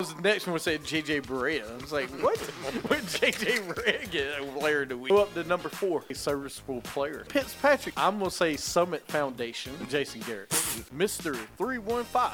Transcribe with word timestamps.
The 0.00 0.22
next 0.22 0.46
one 0.46 0.58
said 0.58 0.82
JJ 0.82 1.26
Barea. 1.26 1.70
I 1.70 1.82
was 1.82 1.92
like, 1.92 2.08
what? 2.22 2.38
when 2.88 3.00
JJ 3.00 3.66
Barea 3.66 4.10
get 4.10 4.40
a 4.40 4.44
player 4.58 4.86
do 4.86 4.96
we 4.96 5.10
go 5.10 5.18
up 5.18 5.34
to 5.34 5.44
number 5.44 5.68
four? 5.68 6.02
A 6.08 6.14
serviceable 6.14 6.80
player. 6.80 7.26
Fitzpatrick. 7.28 7.94
I'm 7.98 8.18
gonna 8.18 8.30
say 8.30 8.56
Summit 8.56 9.06
Foundation. 9.08 9.72
Jason 9.90 10.22
Garrett. 10.22 10.48
Mr. 10.48 11.36
315. 11.58 12.30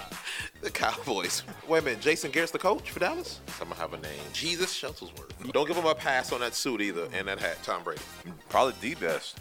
The 0.62 0.70
Cowboys. 0.70 1.42
Wait 1.66 1.80
a 1.80 1.84
minute, 1.84 2.00
Jason 2.00 2.30
Garrett's 2.30 2.52
the 2.52 2.58
coach 2.58 2.90
for 2.90 3.00
Dallas? 3.00 3.40
I'm 3.60 3.68
gonna 3.68 3.80
have 3.80 3.92
a 3.94 3.98
name. 3.98 4.20
Jesus 4.32 4.72
Shuttlesworth. 4.72 5.52
Don't 5.52 5.66
give 5.66 5.76
him 5.76 5.86
a 5.86 5.94
pass 5.94 6.32
on 6.32 6.40
that 6.40 6.54
suit 6.54 6.80
either 6.80 7.08
and 7.12 7.26
that 7.26 7.40
hat, 7.40 7.58
Tom 7.64 7.82
Brady. 7.82 8.02
Probably 8.48 8.74
the 8.80 8.94
best. 8.94 9.40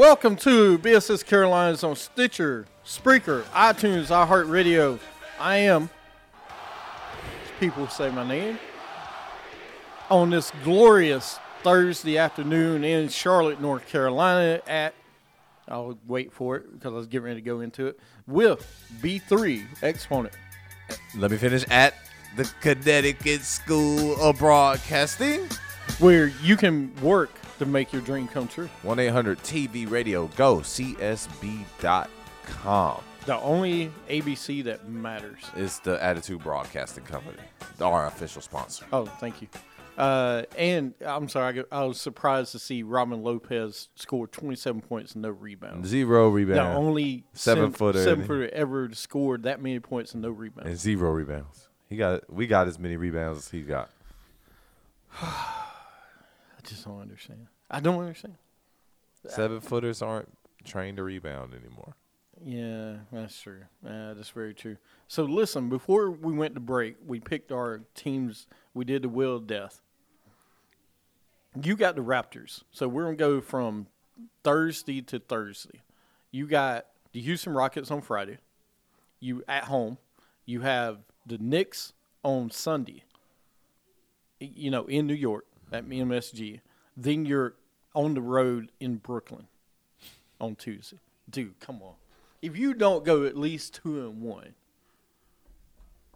Welcome 0.00 0.36
to 0.36 0.78
BSS 0.78 1.26
Carolinas 1.26 1.84
on 1.84 1.94
Stitcher, 1.94 2.64
Spreaker, 2.86 3.42
iTunes, 3.52 4.06
iHeartRadio. 4.06 4.98
I 5.38 5.56
am, 5.56 5.90
people 7.60 7.86
say 7.86 8.10
my 8.10 8.26
name, 8.26 8.58
on 10.08 10.30
this 10.30 10.52
glorious 10.64 11.38
Thursday 11.62 12.16
afternoon 12.16 12.82
in 12.82 13.10
Charlotte, 13.10 13.60
North 13.60 13.86
Carolina 13.88 14.62
at, 14.66 14.94
I'll 15.68 15.98
wait 16.06 16.32
for 16.32 16.56
it 16.56 16.72
because 16.72 16.94
I 16.94 16.96
was 16.96 17.06
getting 17.06 17.26
ready 17.26 17.42
to 17.42 17.44
go 17.44 17.60
into 17.60 17.88
it, 17.88 18.00
with 18.26 18.66
B3 19.02 19.66
Exponent. 19.82 20.34
Let 21.14 21.30
me 21.30 21.36
finish 21.36 21.66
at 21.68 21.92
the 22.38 22.50
Connecticut 22.62 23.42
School 23.42 24.18
of 24.18 24.38
Broadcasting. 24.38 25.46
where 25.98 26.28
you 26.42 26.56
can 26.56 26.94
work 27.02 27.30
to 27.60 27.66
make 27.66 27.92
your 27.92 28.02
dream 28.02 28.26
come 28.26 28.48
true. 28.48 28.68
1 28.82 28.98
800 28.98 29.38
TV 29.40 29.88
Radio 29.88 30.26
Go, 30.28 30.56
CSB.com. 30.56 32.08
The 33.26 33.38
only 33.40 33.92
ABC 34.08 34.64
that 34.64 34.88
matters. 34.88 35.42
is 35.54 35.78
the 35.80 36.02
Attitude 36.02 36.42
Broadcasting 36.42 37.04
Company, 37.04 37.36
our 37.80 38.06
official 38.06 38.40
sponsor. 38.40 38.86
Oh, 38.92 39.04
thank 39.04 39.42
you. 39.42 39.48
Uh, 39.98 40.44
and 40.56 40.94
I'm 41.04 41.28
sorry, 41.28 41.62
I, 41.70 41.82
I 41.82 41.84
was 41.84 42.00
surprised 42.00 42.52
to 42.52 42.58
see 42.58 42.82
Robin 42.82 43.22
Lopez 43.22 43.88
score 43.94 44.26
27 44.26 44.80
points 44.80 45.12
and 45.12 45.20
no 45.20 45.28
rebounds. 45.28 45.86
Zero 45.86 46.30
rebounds. 46.30 46.58
The 46.72 46.78
only 46.78 47.24
Seven 47.34 47.72
footer. 47.72 48.02
seven 48.02 48.24
footer 48.26 48.48
ever 48.54 48.88
scored 48.94 49.42
that 49.42 49.60
many 49.60 49.80
points 49.80 50.14
and 50.14 50.22
no 50.22 50.30
rebounds. 50.30 50.70
and 50.70 50.78
zero 50.78 51.10
rebounds. 51.10 51.68
He 51.90 51.96
got 51.96 52.32
we 52.32 52.46
got 52.46 52.68
as 52.68 52.78
many 52.78 52.96
rebounds 52.96 53.40
as 53.40 53.50
he 53.50 53.60
got. 53.60 53.90
I 56.70 56.72
just 56.72 56.84
don't 56.84 57.00
understand. 57.00 57.46
I 57.68 57.80
don't 57.80 58.00
understand. 58.00 58.36
Seven 59.26 59.60
footers 59.60 60.02
aren't 60.02 60.28
trained 60.64 60.98
to 60.98 61.02
rebound 61.02 61.52
anymore. 61.52 61.94
Yeah, 62.42 62.98
that's 63.12 63.38
true. 63.40 63.62
Yeah, 63.84 64.14
that's 64.16 64.30
very 64.30 64.54
true. 64.54 64.76
So 65.08 65.24
listen, 65.24 65.68
before 65.68 66.10
we 66.10 66.32
went 66.32 66.54
to 66.54 66.60
break, 66.60 66.96
we 67.04 67.18
picked 67.18 67.50
our 67.50 67.82
teams. 67.94 68.46
We 68.72 68.84
did 68.84 69.02
the 69.02 69.08
wheel 69.08 69.36
of 69.36 69.46
death. 69.46 69.82
You 71.60 71.76
got 71.76 71.96
the 71.96 72.02
Raptors, 72.02 72.62
so 72.70 72.86
we're 72.86 73.04
gonna 73.04 73.16
go 73.16 73.40
from 73.40 73.88
Thursday 74.44 75.02
to 75.02 75.18
Thursday. 75.18 75.80
You 76.30 76.46
got 76.46 76.86
the 77.12 77.20
Houston 77.20 77.52
Rockets 77.52 77.90
on 77.90 78.00
Friday. 78.00 78.38
You 79.18 79.42
at 79.48 79.64
home. 79.64 79.98
You 80.46 80.60
have 80.60 80.98
the 81.26 81.38
Knicks 81.38 81.92
on 82.22 82.50
Sunday. 82.50 83.02
You 84.38 84.70
know, 84.70 84.86
in 84.86 85.06
New 85.06 85.14
York 85.14 85.44
at 85.72 85.86
MSG. 85.86 86.60
Then 86.96 87.24
you're 87.24 87.54
on 87.94 88.14
the 88.14 88.20
road 88.22 88.70
in 88.80 88.96
Brooklyn 88.96 89.46
on 90.40 90.56
Tuesday. 90.56 90.98
Dude, 91.28 91.58
come 91.60 91.82
on. 91.82 91.94
If 92.42 92.56
you 92.56 92.74
don't 92.74 93.04
go 93.04 93.24
at 93.24 93.36
least 93.36 93.74
two 93.82 94.00
and 94.06 94.20
one, 94.22 94.54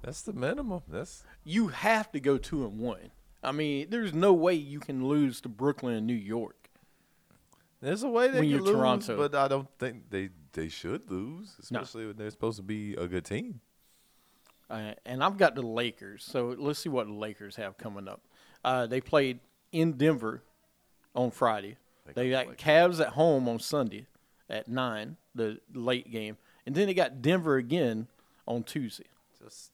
That's 0.02 0.22
the 0.22 0.32
minimum. 0.32 0.82
That's 0.88 1.22
you 1.44 1.68
have 1.68 2.10
to 2.12 2.20
go 2.20 2.38
two 2.38 2.64
and 2.64 2.78
one. 2.78 3.10
I 3.42 3.52
mean, 3.52 3.88
there's 3.90 4.14
no 4.14 4.32
way 4.32 4.54
you 4.54 4.80
can 4.80 5.06
lose 5.06 5.40
to 5.42 5.48
Brooklyn 5.48 5.94
and 5.94 6.06
New 6.06 6.14
York. 6.14 6.70
there's 7.80 8.02
a 8.02 8.08
way 8.08 8.28
they 8.28 8.40
When 8.40 8.50
can 8.50 8.64
lose, 8.64 8.74
Toronto. 8.74 9.16
but 9.16 9.34
I 9.34 9.48
don't 9.48 9.68
think 9.78 10.10
they 10.10 10.30
they 10.52 10.68
should 10.68 11.10
lose, 11.10 11.54
especially 11.60 12.06
when 12.06 12.16
they're 12.16 12.30
supposed 12.30 12.56
to 12.56 12.62
be 12.62 12.94
a 12.94 13.06
good 13.06 13.24
team. 13.24 13.60
Uh, 14.70 14.92
and 15.04 15.22
I've 15.22 15.36
got 15.36 15.54
the 15.54 15.62
Lakers. 15.62 16.24
So 16.24 16.54
let's 16.58 16.78
see 16.78 16.88
what 16.88 17.06
the 17.06 17.12
Lakers 17.12 17.56
have 17.56 17.76
coming 17.76 18.08
up. 18.08 18.22
Uh, 18.64 18.86
they 18.86 19.00
played 19.00 19.40
in 19.72 19.92
Denver 19.92 20.42
on 21.14 21.30
Friday. 21.30 21.76
They 22.14 22.30
got 22.30 22.56
Cavs 22.58 23.00
at 23.00 23.08
home 23.08 23.48
on 23.48 23.58
Sunday 23.58 24.06
at 24.48 24.68
nine, 24.68 25.16
the 25.34 25.58
late 25.72 26.10
game, 26.10 26.36
and 26.66 26.74
then 26.74 26.86
they 26.86 26.94
got 26.94 27.22
Denver 27.22 27.56
again 27.56 28.08
on 28.46 28.62
Tuesday. 28.62 29.04
Just 29.42 29.70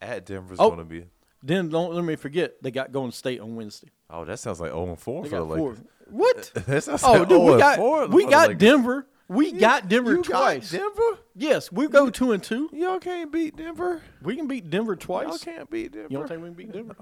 at 0.00 0.24
Denver's 0.26 0.58
Oh. 0.60 0.68
going 0.68 0.78
to 0.78 0.84
be. 0.84 1.06
Then 1.42 1.68
don't 1.68 1.92
let 1.92 2.04
me 2.04 2.14
forget 2.16 2.62
they 2.62 2.70
got 2.70 2.92
Golden 2.92 3.10
State 3.10 3.40
on 3.40 3.56
Wednesday. 3.56 3.88
Oh, 4.08 4.24
that 4.24 4.38
sounds 4.38 4.60
like 4.60 4.70
0 4.70 4.90
and 4.90 4.98
4 4.98 5.22
They 5.24 5.28
for 5.30 5.36
the 5.40 5.44
got 5.44 5.56
four. 5.56 5.70
Lakers. 5.70 5.84
What? 6.08 6.52
that 6.66 6.84
sounds 6.84 7.02
Oh, 7.04 7.12
like 7.12 7.28
dude, 7.28 7.40
0 7.40 7.52
we 7.54 7.58
got 7.58 7.76
4 7.76 8.06
we 8.08 8.26
got 8.26 8.58
Denver. 8.58 9.06
We 9.28 9.52
got 9.52 9.88
Denver 9.88 10.12
You 10.12 10.16
got 10.22 10.28
twice. 10.28 10.70
Denver? 10.70 11.18
Yes, 11.34 11.72
we 11.72 11.88
go 11.88 12.10
two 12.10 12.32
and 12.32 12.42
two. 12.42 12.68
Y'all 12.72 12.98
can't 13.00 13.32
beat 13.32 13.56
Denver. 13.56 14.02
We 14.22 14.36
can 14.36 14.46
beat 14.46 14.68
Denver 14.70 14.94
twice. 14.94 15.26
Y'all 15.26 15.38
can't 15.38 15.70
beat 15.70 15.92
Denver. 15.92 16.08
You 16.10 16.18
don't 16.18 16.28
think 16.28 16.42
we 16.42 16.48
can 16.48 16.54
beat 16.54 16.72
Denver? 16.72 16.96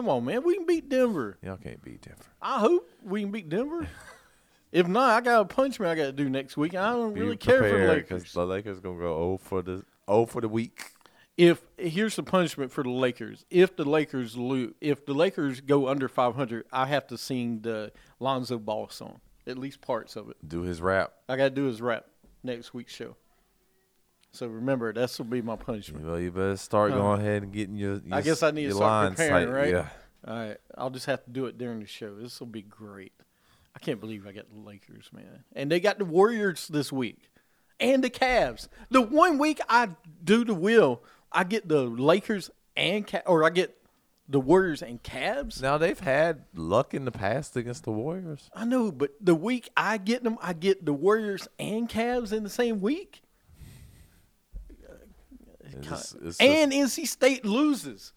Come 0.00 0.08
on, 0.08 0.24
man. 0.24 0.42
We 0.44 0.54
can 0.54 0.64
beat 0.64 0.88
Denver. 0.88 1.36
Y'all 1.42 1.58
can't 1.58 1.82
beat 1.82 2.00
Denver. 2.00 2.24
I 2.40 2.60
hope 2.60 2.88
we 3.02 3.20
can 3.20 3.30
beat 3.30 3.50
Denver. 3.50 3.86
if 4.72 4.88
not, 4.88 5.10
I 5.10 5.20
got 5.20 5.42
a 5.42 5.44
punishment 5.44 5.92
I 5.92 5.94
got 5.94 6.06
to 6.06 6.12
do 6.12 6.30
next 6.30 6.56
week. 6.56 6.74
I 6.74 6.92
don't 6.92 7.12
Be 7.12 7.20
really 7.20 7.36
care 7.36 7.58
for 7.58 7.78
the 7.78 7.86
Lakers. 7.86 8.32
the 8.32 8.46
Lakers 8.46 8.80
going 8.80 8.96
to 8.96 9.02
go 9.02 9.14
0 9.14 9.38
for 9.42 9.60
the 9.60 9.84
0 10.10 10.24
for 10.24 10.40
the 10.40 10.48
week. 10.48 10.92
If 11.36 11.60
here's 11.76 12.16
the 12.16 12.22
punishment 12.22 12.72
for 12.72 12.82
the 12.82 12.88
Lakers. 12.88 13.44
If 13.50 13.76
the 13.76 13.84
Lakers 13.84 14.38
lose, 14.38 14.72
if 14.80 15.04
the 15.04 15.12
Lakers 15.12 15.60
go 15.60 15.86
under 15.86 16.08
500, 16.08 16.64
I 16.72 16.86
have 16.86 17.06
to 17.08 17.18
sing 17.18 17.60
the 17.60 17.92
Lonzo 18.20 18.58
Ball 18.58 18.88
song. 18.88 19.20
At 19.46 19.58
least 19.58 19.82
parts 19.82 20.16
of 20.16 20.30
it. 20.30 20.36
Do 20.48 20.62
his 20.62 20.80
rap. 20.80 21.12
I 21.28 21.36
got 21.36 21.44
to 21.44 21.50
do 21.50 21.64
his 21.64 21.82
rap 21.82 22.06
next 22.42 22.72
week's 22.72 22.94
show. 22.94 23.16
So 24.32 24.46
remember, 24.46 24.92
that's 24.92 25.18
will 25.18 25.26
be 25.26 25.42
my 25.42 25.56
punishment. 25.56 26.06
Well, 26.06 26.20
you 26.20 26.30
better 26.30 26.56
start 26.56 26.92
going 26.92 27.20
ahead 27.20 27.42
and 27.42 27.52
getting 27.52 27.74
your. 27.74 28.00
your 28.04 28.14
I 28.14 28.22
guess 28.22 28.42
I 28.42 28.50
need 28.52 28.66
to 28.66 28.74
start 28.74 29.10
preparing, 29.16 29.48
tight. 29.48 29.52
right? 29.52 29.70
Yeah. 29.70 29.88
All 30.26 30.34
right, 30.34 30.56
I'll 30.76 30.90
just 30.90 31.06
have 31.06 31.24
to 31.24 31.30
do 31.30 31.46
it 31.46 31.56
during 31.56 31.80
the 31.80 31.86
show. 31.86 32.14
This 32.14 32.38
will 32.40 32.46
be 32.46 32.62
great. 32.62 33.12
I 33.74 33.78
can't 33.78 34.00
believe 34.00 34.26
I 34.26 34.32
got 34.32 34.50
the 34.50 34.60
Lakers, 34.60 35.10
man, 35.12 35.44
and 35.54 35.70
they 35.70 35.80
got 35.80 35.98
the 35.98 36.04
Warriors 36.04 36.68
this 36.68 36.92
week, 36.92 37.30
and 37.78 38.04
the 38.04 38.10
Cavs. 38.10 38.68
The 38.90 39.00
one 39.00 39.38
week 39.38 39.60
I 39.68 39.90
do 40.22 40.44
the 40.44 40.54
wheel, 40.54 41.02
I 41.32 41.44
get 41.44 41.68
the 41.68 41.82
Lakers 41.82 42.50
and 42.76 43.06
Ca- 43.06 43.22
or 43.26 43.44
I 43.44 43.50
get 43.50 43.76
the 44.28 44.40
Warriors 44.40 44.82
and 44.82 45.02
Cavs. 45.02 45.60
Now 45.60 45.78
they've 45.78 45.98
had 45.98 46.44
luck 46.54 46.94
in 46.94 47.04
the 47.04 47.10
past 47.10 47.56
against 47.56 47.84
the 47.84 47.92
Warriors. 47.92 48.50
I 48.54 48.64
know, 48.64 48.92
but 48.92 49.12
the 49.20 49.34
week 49.34 49.70
I 49.76 49.96
get 49.96 50.22
them, 50.22 50.38
I 50.40 50.52
get 50.52 50.84
the 50.84 50.92
Warriors 50.92 51.48
and 51.58 51.88
Cavs 51.88 52.32
in 52.32 52.44
the 52.44 52.50
same 52.50 52.80
week, 52.80 53.22
It's 55.82 56.14
it's 56.14 56.38
just- 56.38 56.40
and 56.40 56.72
NC 56.72 57.06
State 57.06 57.44
loses 57.44 58.12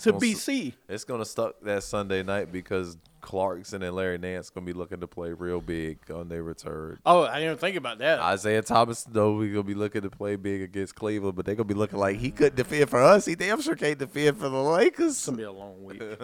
to 0.00 0.12
BC. 0.12 0.74
It's 0.88 1.04
gonna 1.04 1.24
suck 1.24 1.56
that 1.62 1.82
Sunday 1.82 2.22
night 2.22 2.52
because 2.52 2.96
Clarkson 3.20 3.82
and 3.82 3.96
Larry 3.96 4.16
Nance 4.16 4.48
gonna 4.48 4.64
be 4.64 4.72
looking 4.72 5.00
to 5.00 5.08
play 5.08 5.32
real 5.32 5.60
big 5.60 5.98
on 6.08 6.28
their 6.28 6.44
return. 6.44 7.00
Oh, 7.04 7.24
I 7.24 7.34
didn't 7.40 7.44
even 7.46 7.56
think 7.58 7.76
about 7.76 7.98
that. 7.98 8.20
Isaiah 8.20 8.62
Thomas, 8.62 9.02
though, 9.02 9.34
we 9.34 9.48
gonna 9.50 9.64
be 9.64 9.74
looking 9.74 10.02
to 10.02 10.10
play 10.10 10.36
big 10.36 10.62
against 10.62 10.94
Cleveland, 10.94 11.34
but 11.34 11.44
they're 11.44 11.56
gonna 11.56 11.64
be 11.64 11.74
looking 11.74 11.98
like 11.98 12.18
he 12.18 12.30
couldn't 12.30 12.54
defend 12.54 12.88
for 12.88 13.02
us. 13.02 13.26
He 13.26 13.34
damn 13.34 13.60
sure 13.60 13.74
can't 13.74 13.98
defend 13.98 14.36
for 14.38 14.48
the 14.48 14.62
Lakers. 14.62 15.12
It's 15.14 15.26
gonna 15.26 15.36
be 15.38 15.42
a 15.42 15.50
long 15.52 15.82
week. 15.82 16.00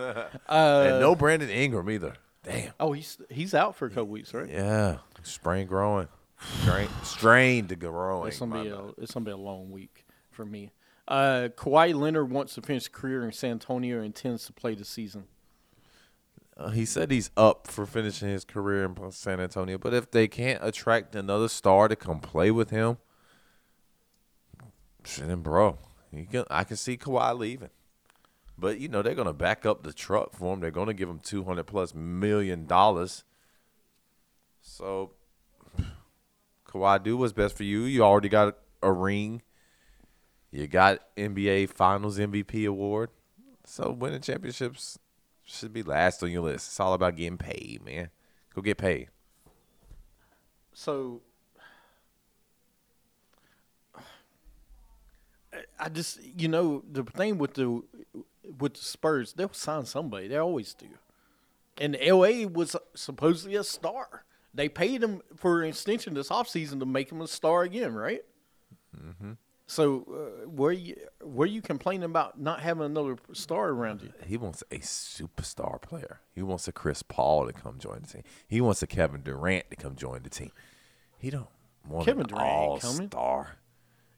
Uh, 0.48 0.84
and 0.88 1.00
no 1.00 1.16
Brandon 1.16 1.50
Ingram 1.50 1.90
either. 1.90 2.14
Damn. 2.44 2.72
Oh, 2.78 2.92
he's 2.92 3.18
he's 3.28 3.54
out 3.54 3.74
for 3.74 3.86
a 3.86 3.90
couple 3.90 4.06
weeks, 4.08 4.32
right? 4.34 4.48
Yeah, 4.48 4.98
sprain 5.22 5.66
growing, 5.66 6.06
strain, 6.60 6.88
strained 7.02 7.70
to 7.70 7.76
growing. 7.76 8.28
It's 8.28 8.38
gonna 8.38 8.62
be 8.62 8.68
a 8.68 8.82
it's 8.98 9.12
gonna 9.14 9.24
be 9.24 9.30
a 9.32 9.36
long 9.36 9.70
week 9.72 10.04
for 10.34 10.44
me. 10.44 10.72
Uh, 11.06 11.48
Kawhi 11.54 11.94
Leonard 11.94 12.31
wants 12.31 12.54
to 12.54 12.62
finish 12.62 12.88
career 12.88 13.25
in 13.25 13.32
San 13.32 13.52
Antonio 13.52 13.96
and 13.96 14.06
intends 14.06 14.46
to 14.46 14.52
play 14.52 14.75
the 14.75 14.84
season. 14.84 15.25
Uh, 16.56 16.70
he 16.70 16.84
said 16.84 17.10
he's 17.10 17.31
up 17.36 17.66
for 17.66 17.84
finishing 17.84 18.28
his 18.28 18.44
career 18.44 18.84
in 18.84 19.10
San 19.10 19.40
Antonio, 19.40 19.76
but 19.76 19.92
if 19.92 20.10
they 20.10 20.28
can't 20.28 20.62
attract 20.62 21.14
another 21.16 21.48
star 21.48 21.88
to 21.88 21.96
come 21.96 22.20
play 22.20 22.50
with 22.50 22.70
him, 22.70 22.98
then 25.19 25.40
bro, 25.40 25.78
you 26.12 26.26
can, 26.26 26.44
I 26.48 26.64
can 26.64 26.76
see 26.76 26.96
Kawhi 26.96 27.37
leaving. 27.37 27.70
But 28.56 28.78
you 28.78 28.88
know 28.88 29.02
they're 29.02 29.16
gonna 29.16 29.32
back 29.32 29.66
up 29.66 29.82
the 29.82 29.92
truck 29.92 30.32
for 30.32 30.54
him. 30.54 30.60
They're 30.60 30.70
gonna 30.70 30.94
give 30.94 31.08
him 31.08 31.19
two 31.19 31.42
hundred 31.42 31.64
plus 31.64 31.92
million 31.92 32.66
dollars. 32.66 33.25
So, 34.62 35.10
Kawhi, 36.69 37.02
do 37.02 37.16
what's 37.16 37.32
best 37.32 37.56
for 37.56 37.64
you. 37.64 37.82
You 37.82 38.02
already 38.02 38.28
got 38.28 38.56
a 38.80 38.92
ring. 38.92 39.42
You 40.54 40.68
got 40.68 41.00
NBA 41.16 41.70
Finals 41.70 42.16
MVP 42.16 42.68
award. 42.68 43.10
So 43.64 43.90
winning 43.90 44.20
championships 44.20 45.00
should 45.42 45.72
be 45.72 45.82
last 45.82 46.22
on 46.22 46.30
your 46.30 46.42
list. 46.42 46.68
It's 46.68 46.78
all 46.78 46.94
about 46.94 47.16
getting 47.16 47.38
paid, 47.38 47.84
man. 47.84 48.10
Go 48.54 48.62
get 48.62 48.78
paid. 48.78 49.08
So 50.72 51.22
I 55.80 55.88
just 55.88 56.20
you 56.22 56.46
know 56.46 56.84
the 56.88 57.02
thing 57.02 57.36
with 57.38 57.54
the 57.54 57.82
with 58.56 58.74
the 58.74 58.84
Spurs, 58.84 59.32
they'll 59.32 59.52
sign 59.52 59.86
somebody. 59.86 60.28
They 60.28 60.36
always 60.36 60.72
do. 60.72 60.86
And 61.78 61.96
LA 62.00 62.46
was 62.46 62.76
supposedly 62.94 63.56
a 63.56 63.64
star. 63.64 64.24
They 64.54 64.68
paid 64.68 65.02
him 65.02 65.20
for 65.34 65.62
an 65.62 65.70
extension 65.70 66.14
this 66.14 66.28
offseason 66.28 66.78
to 66.78 66.86
make 66.86 67.10
him 67.10 67.20
a 67.20 67.26
star 67.26 67.62
again, 67.62 67.92
right? 67.92 68.24
Mm-hmm. 68.96 69.32
So 69.66 70.05
uh, 70.44 70.49
where 70.49 70.72
you 70.72 70.96
where 71.22 71.46
you 71.46 71.62
complaining 71.62 72.05
about 72.05 72.38
not 72.38 72.61
having 72.61 72.84
another 72.84 73.16
star 73.32 73.70
around 73.70 74.02
you? 74.02 74.12
He 74.26 74.37
wants 74.37 74.62
a 74.70 74.78
superstar 74.78 75.81
player. 75.81 76.20
He 76.34 76.43
wants 76.43 76.69
a 76.69 76.72
Chris 76.72 77.02
Paul 77.02 77.46
to 77.46 77.52
come 77.52 77.78
join 77.78 78.02
the 78.02 78.08
team. 78.08 78.22
He 78.46 78.61
wants 78.61 78.82
a 78.82 78.87
Kevin 78.87 79.22
Durant 79.22 79.70
to 79.70 79.76
come 79.76 79.96
join 79.96 80.22
the 80.22 80.31
team. 80.31 80.52
He 81.19 81.31
don't 81.31 81.49
want 81.88 82.05
Kevin 82.05 82.22
an 82.22 82.28
Durant 82.28 82.46
all 82.46 82.81
star. 82.81 83.56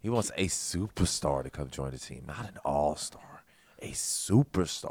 He 0.00 0.10
wants 0.10 0.30
a 0.36 0.46
superstar 0.46 1.44
to 1.44 1.50
come 1.50 1.68
join 1.70 1.92
the 1.92 1.98
team, 1.98 2.24
not 2.26 2.48
an 2.48 2.58
all 2.64 2.96
star. 2.96 3.44
A 3.80 3.90
superstar. 3.90 4.90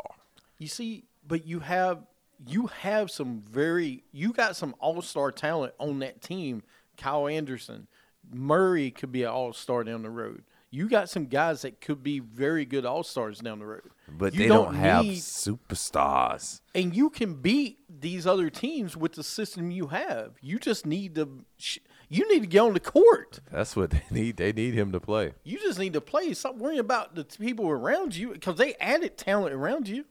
You 0.57 0.67
see, 0.67 1.05
but 1.27 1.45
you 1.45 1.59
have 1.59 2.05
you 2.47 2.67
have 2.67 3.11
some 3.11 3.41
very 3.41 4.03
you 4.13 4.31
got 4.31 4.55
some 4.55 4.73
all 4.79 5.01
star 5.01 5.31
talent 5.31 5.73
on 5.79 5.99
that 5.99 6.21
team. 6.21 6.63
Kyle 6.97 7.27
Anderson, 7.27 7.87
Murray 8.33 8.91
could 8.91 9.11
be 9.11 9.23
an 9.23 9.29
all 9.29 9.53
star 9.53 9.83
down 9.83 10.01
the 10.03 10.09
road. 10.09 10.43
You 10.71 10.89
got 10.89 11.09
some 11.09 11.27
guys 11.27 11.61
that 11.61 11.79
could 11.79 12.03
be 12.03 12.19
very 12.19 12.65
good 12.65 12.85
all 12.85 13.03
stars 13.03 13.39
down 13.39 13.59
the 13.59 13.65
road. 13.65 13.89
But 14.09 14.33
You 14.33 14.39
they 14.39 14.47
don't, 14.47 14.73
have 14.75 15.05
need- 15.05 15.19
superstars. 15.19 16.59
and 16.73 16.95
you 16.95 17.09
can 17.09 17.35
beat 17.35 17.79
these 17.89 18.27
other 18.27 18.49
teams 18.49 18.97
with 18.97 19.13
the 19.13 19.23
system 19.23 19.71
you 19.71 19.87
have. 19.87 20.33
You 20.41 20.59
just 20.59 20.85
need 20.85 21.15
to 21.15 21.45
sh- 21.57 21.79
you 22.09 22.27
need 22.31 22.41
to 22.41 22.47
get 22.47 22.59
on 22.59 22.73
the 22.73 22.79
court. 22.79 23.39
That's 23.51 23.75
what 23.75 23.91
they 23.91 24.03
need. 24.11 24.37
They 24.37 24.51
need 24.51 24.73
him 24.73 24.91
to 24.91 24.99
play. 24.99 25.33
You 25.43 25.59
just 25.59 25.79
need 25.79 25.93
to 25.93 26.01
play. 26.01 26.33
Stop 26.33 26.55
worrying 26.57 26.79
about 26.79 27.15
the 27.15 27.23
people 27.23 27.69
around 27.69 28.15
you 28.15 28.33
because 28.33 28.57
they 28.57 28.75
added 28.75 29.17
talent 29.17 29.53
around 29.55 29.87
you. 29.87 30.05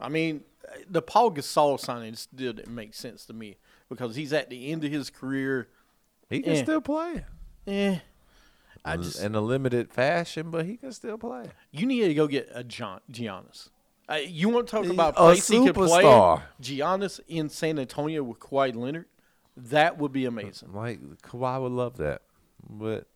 I 0.00 0.08
mean, 0.08 0.42
the 0.90 1.00
Paul 1.00 1.30
Gasol 1.32 1.78
signing 1.78 2.14
still 2.16 2.52
didn't 2.52 2.74
make 2.74 2.92
sense 2.94 3.24
to 3.26 3.32
me 3.32 3.56
because 3.88 4.16
he's 4.16 4.32
at 4.32 4.50
the 4.50 4.70
end 4.72 4.84
of 4.84 4.90
his 4.90 5.10
career. 5.10 5.68
He 6.28 6.42
can 6.42 6.54
Eh. 6.54 6.62
still 6.62 6.80
play. 6.80 7.24
Eh, 7.66 7.98
I 8.84 8.96
just 8.96 9.22
in 9.22 9.34
a 9.34 9.40
limited 9.40 9.92
fashion, 9.92 10.50
but 10.50 10.66
he 10.66 10.76
can 10.76 10.92
still 10.92 11.18
play. 11.18 11.46
you 11.70 11.86
need 11.86 12.08
to 12.08 12.14
go 12.14 12.26
get 12.26 12.48
a 12.52 12.64
John 12.64 13.00
Giannis. 13.10 13.68
Uh, 14.08 14.14
you 14.26 14.48
want 14.48 14.66
to 14.66 14.70
talk 14.70 14.86
about 14.86 15.14
A 15.14 15.16
place 15.16 15.46
he 15.46 15.64
could 15.64 15.74
play? 15.74 16.02
superstar. 16.02 16.42
Giannis 16.60 17.20
in 17.28 17.48
San 17.48 17.78
Antonio 17.78 18.22
with 18.24 18.40
Kawhi 18.40 18.74
Leonard. 18.74 19.06
That 19.56 19.98
would 19.98 20.12
be 20.12 20.24
amazing. 20.24 20.70
Like 20.74 21.00
Kawhi 21.22 21.62
would 21.62 21.72
love 21.72 21.98
that, 21.98 22.22
but 22.68 23.06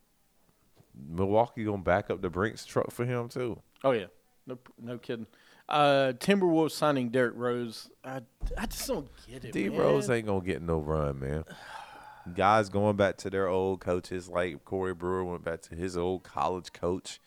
Milwaukee 0.95 1.65
gonna 1.65 1.79
back 1.79 2.09
up 2.09 2.21
the 2.21 2.29
Brinks 2.29 2.65
truck 2.65 2.91
for 2.91 3.05
him 3.05 3.27
too. 3.27 3.61
Oh 3.83 3.91
yeah, 3.91 4.05
no, 4.45 4.57
no 4.81 4.97
kidding. 4.97 5.27
Uh, 5.67 6.13
Timberwolves 6.17 6.71
signing 6.71 7.09
Derrick 7.09 7.33
Rose. 7.35 7.89
I, 8.05 8.21
I 8.57 8.67
just 8.67 8.87
don't 8.87 9.09
get 9.29 9.43
it. 9.43 9.51
D 9.51 9.67
man. 9.67 9.79
Rose 9.79 10.09
ain't 10.09 10.27
gonna 10.27 10.45
get 10.45 10.61
no 10.61 10.77
run, 10.79 11.19
man. 11.19 11.43
Guys 12.35 12.69
going 12.69 12.95
back 12.95 13.17
to 13.17 13.29
their 13.29 13.47
old 13.47 13.79
coaches, 13.79 14.27
like 14.27 14.65
Corey 14.65 14.93
Brewer 14.93 15.23
went 15.23 15.43
back 15.43 15.61
to 15.63 15.75
his 15.75 15.95
old 15.97 16.23
college 16.23 16.73
coach 16.73 17.19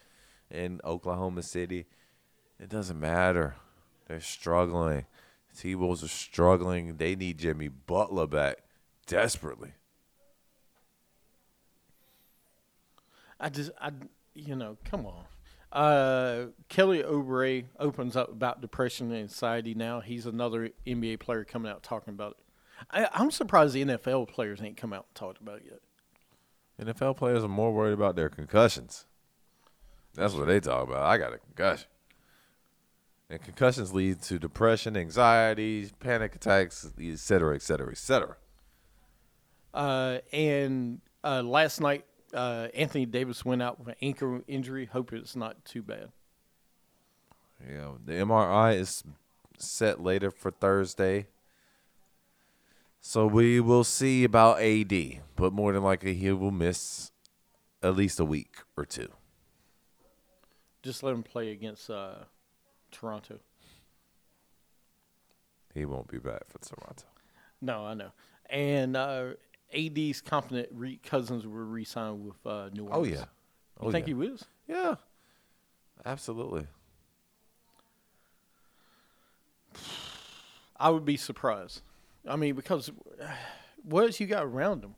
in 0.51 0.81
Oklahoma 0.85 1.43
City. 1.43 1.87
It 2.59 2.69
doesn't 2.69 2.99
matter. 2.99 3.57
They're 4.09 4.21
struggling. 4.21 5.07
T 5.57 5.75
Wolves 5.75 6.05
are 6.05 6.09
struggling. 6.09 6.97
They 6.97 7.17
need 7.17 7.39
Jimmy 7.39 7.69
Butler 7.69 8.27
back 8.27 8.59
desperately. 9.07 9.73
I 13.39 13.49
just, 13.49 13.71
I, 13.81 13.91
you 14.35 14.55
know, 14.55 14.77
come 14.85 15.07
on. 15.07 15.25
Uh, 15.73 16.47
Kelly 16.69 17.03
Oubre 17.03 17.65
opens 17.79 18.17
up 18.17 18.31
about 18.31 18.61
depression 18.61 19.11
and 19.11 19.21
anxiety 19.21 19.75
now. 19.75 20.01
He's 20.01 20.27
another 20.27 20.71
NBA 20.87 21.21
player 21.21 21.45
coming 21.45 21.71
out 21.71 21.83
talking 21.83 22.13
about 22.13 22.33
it. 22.33 22.50
I, 22.91 23.09
I'm 23.13 23.31
surprised 23.31 23.75
the 23.75 23.85
NFL 23.85 24.29
players 24.29 24.61
ain't 24.63 24.77
come 24.77 24.93
out 24.93 25.07
and 25.09 25.15
talked 25.15 25.41
about 25.41 25.59
it 25.59 25.65
yet. 25.67 26.87
NFL 26.87 27.17
players 27.17 27.45
are 27.45 27.49
more 27.49 27.73
worried 27.73 27.93
about 27.93 28.17
their 28.17 28.29
concussions. 28.29 29.05
That's 30.15 30.35
what 30.35 30.47
they 30.47 30.61
talk 30.61 30.89
about. 30.89 31.03
I 31.03 31.19
got 31.19 31.33
a 31.35 31.39
concussion. 31.39 31.87
And 33.29 33.41
concussions 33.41 33.93
lead 33.93 34.23
to 34.23 34.39
depression, 34.39 34.97
anxiety, 34.97 35.91
panic 36.01 36.35
attacks, 36.35 36.91
et 37.01 37.19
cetera, 37.19 37.55
et 37.55 37.63
cetera, 37.63 37.91
et 37.93 37.99
cetera. 37.99 38.37
Uh, 39.73 40.19
and 40.33 41.01
uh, 41.23 41.43
last 41.43 41.81
night, 41.81 42.05
uh, 42.35 42.69
Anthony 42.75 43.07
Davis 43.07 43.45
went 43.45 43.63
out 43.63 43.79
with 43.79 43.89
an 43.89 43.95
ankle 44.03 44.41
injury. 44.49 44.87
Hope 44.87 45.13
it's 45.13 45.37
not 45.37 45.65
too 45.65 45.83
bad. 45.83 46.09
Yeah, 47.69 47.93
the 48.05 48.15
MRI 48.15 48.77
is 48.77 49.05
set 49.59 50.03
later 50.03 50.31
for 50.31 50.51
Thursday. 50.51 51.27
So 53.01 53.27
we 53.27 53.61
will 53.61 53.85
see 53.85 54.25
about 54.25 54.61
AD, 54.61 55.21
but 55.37 55.53
more 55.53 55.73
than 55.73 55.83
likely 55.83 56.15
he 56.15 56.31
will 56.33 56.51
miss 56.51 57.11
at 57.83 57.97
least 57.97 58.21
a 58.21 58.25
week 58.25 58.57
or 58.77 58.85
two. 58.85 59.09
Just 60.83 61.03
let 61.03 61.15
him 61.15 61.23
play 61.23 61.51
against 61.51 61.91
uh, 61.91 62.15
Toronto. 62.91 63.39
He 65.75 65.85
won't 65.85 66.09
be 66.09 66.19
back 66.19 66.43
for 66.49 66.59
Toronto. 66.59 67.05
No, 67.61 67.85
I 67.87 67.95
know. 67.95 68.11
And 68.49 68.97
uh, 68.97 69.31
AD's 69.73 70.21
confident 70.21 70.69
re- 70.73 70.99
Cousins 71.03 71.47
will 71.47 71.53
re-sign 71.53 72.25
with 72.27 72.45
uh, 72.47 72.69
New 72.73 72.87
Orleans. 72.87 72.93
Oh 72.93 73.05
yeah. 73.21 73.25
You 73.83 73.89
Oh, 73.89 73.93
think 73.93 74.07
yeah. 74.07 74.11
he 74.11 74.15
was? 74.15 74.45
Yeah. 74.69 74.95
Absolutely. 76.05 76.67
I 80.79 80.91
would 80.91 81.05
be 81.05 81.17
surprised. 81.17 81.83
I 82.27 82.37
mean, 82.37 82.55
because 82.55 82.91
what 83.85 84.05
else 84.05 84.21
you 84.21 84.27
got 84.27 84.45
around 84.45 84.83
them? 84.83 84.95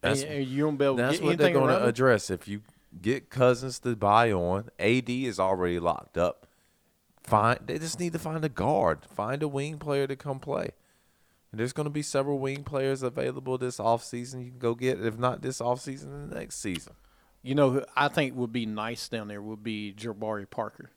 That's- 0.00 0.22
and, 0.22 0.32
and 0.32 0.46
you 0.46 0.64
don't 0.64 0.76
be 0.76 0.84
able 0.84 0.96
to 0.96 1.02
That's 1.02 1.20
what 1.20 1.38
they're 1.38 1.52
going 1.52 1.68
to 1.68 1.84
address. 1.84 2.30
If 2.30 2.48
you 2.48 2.62
get 3.00 3.30
Cousins 3.30 3.78
to 3.80 3.94
buy 3.96 4.32
on, 4.32 4.70
AD 4.78 5.08
is 5.10 5.38
already 5.38 5.78
locked 5.78 6.16
up. 6.16 6.46
Find 7.22 7.60
they 7.66 7.78
just 7.78 8.00
need 8.00 8.14
to 8.14 8.18
find 8.18 8.44
a 8.44 8.48
guard, 8.48 9.04
find 9.04 9.42
a 9.42 9.48
wing 9.48 9.78
player 9.78 10.06
to 10.06 10.16
come 10.16 10.40
play. 10.40 10.70
And 11.52 11.60
there's 11.60 11.72
going 11.72 11.84
to 11.84 11.90
be 11.90 12.02
several 12.02 12.38
wing 12.38 12.64
players 12.64 13.02
available 13.02 13.58
this 13.58 13.76
offseason. 13.78 14.44
You 14.44 14.50
can 14.50 14.58
go 14.58 14.74
get. 14.74 15.04
If 15.04 15.18
not 15.18 15.42
this 15.42 15.60
offseason, 15.60 16.30
the 16.30 16.34
next 16.34 16.60
season. 16.60 16.94
You 17.42 17.54
know, 17.54 17.84
I 17.96 18.08
think 18.08 18.36
would 18.36 18.52
be 18.52 18.66
nice 18.66 19.08
down 19.08 19.28
there 19.28 19.42
would 19.42 19.62
be 19.62 19.94
Jabari 19.96 20.48
Parker. 20.48 20.90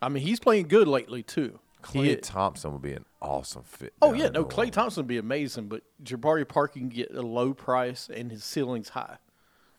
I 0.00 0.08
mean, 0.08 0.22
he's 0.22 0.40
playing 0.40 0.68
good 0.68 0.88
lately 0.88 1.22
too. 1.22 1.58
Klay 1.86 2.04
He- 2.06 2.16
Thompson 2.16 2.72
would 2.72 2.82
be 2.82 2.92
an 2.92 3.04
awesome 3.22 3.62
fit. 3.62 3.92
oh 4.02 4.12
yeah, 4.12 4.28
no, 4.28 4.44
Klay 4.44 4.70
Thompson 4.70 5.02
would 5.02 5.08
be 5.08 5.18
amazing, 5.18 5.68
but 5.68 5.82
Jabari 6.02 6.46
Parker 6.46 6.74
can 6.78 6.88
get 6.88 7.14
a 7.14 7.22
low 7.22 7.54
price 7.54 8.08
and 8.12 8.30
his 8.30 8.44
ceiling's 8.44 8.90
high. 8.90 9.18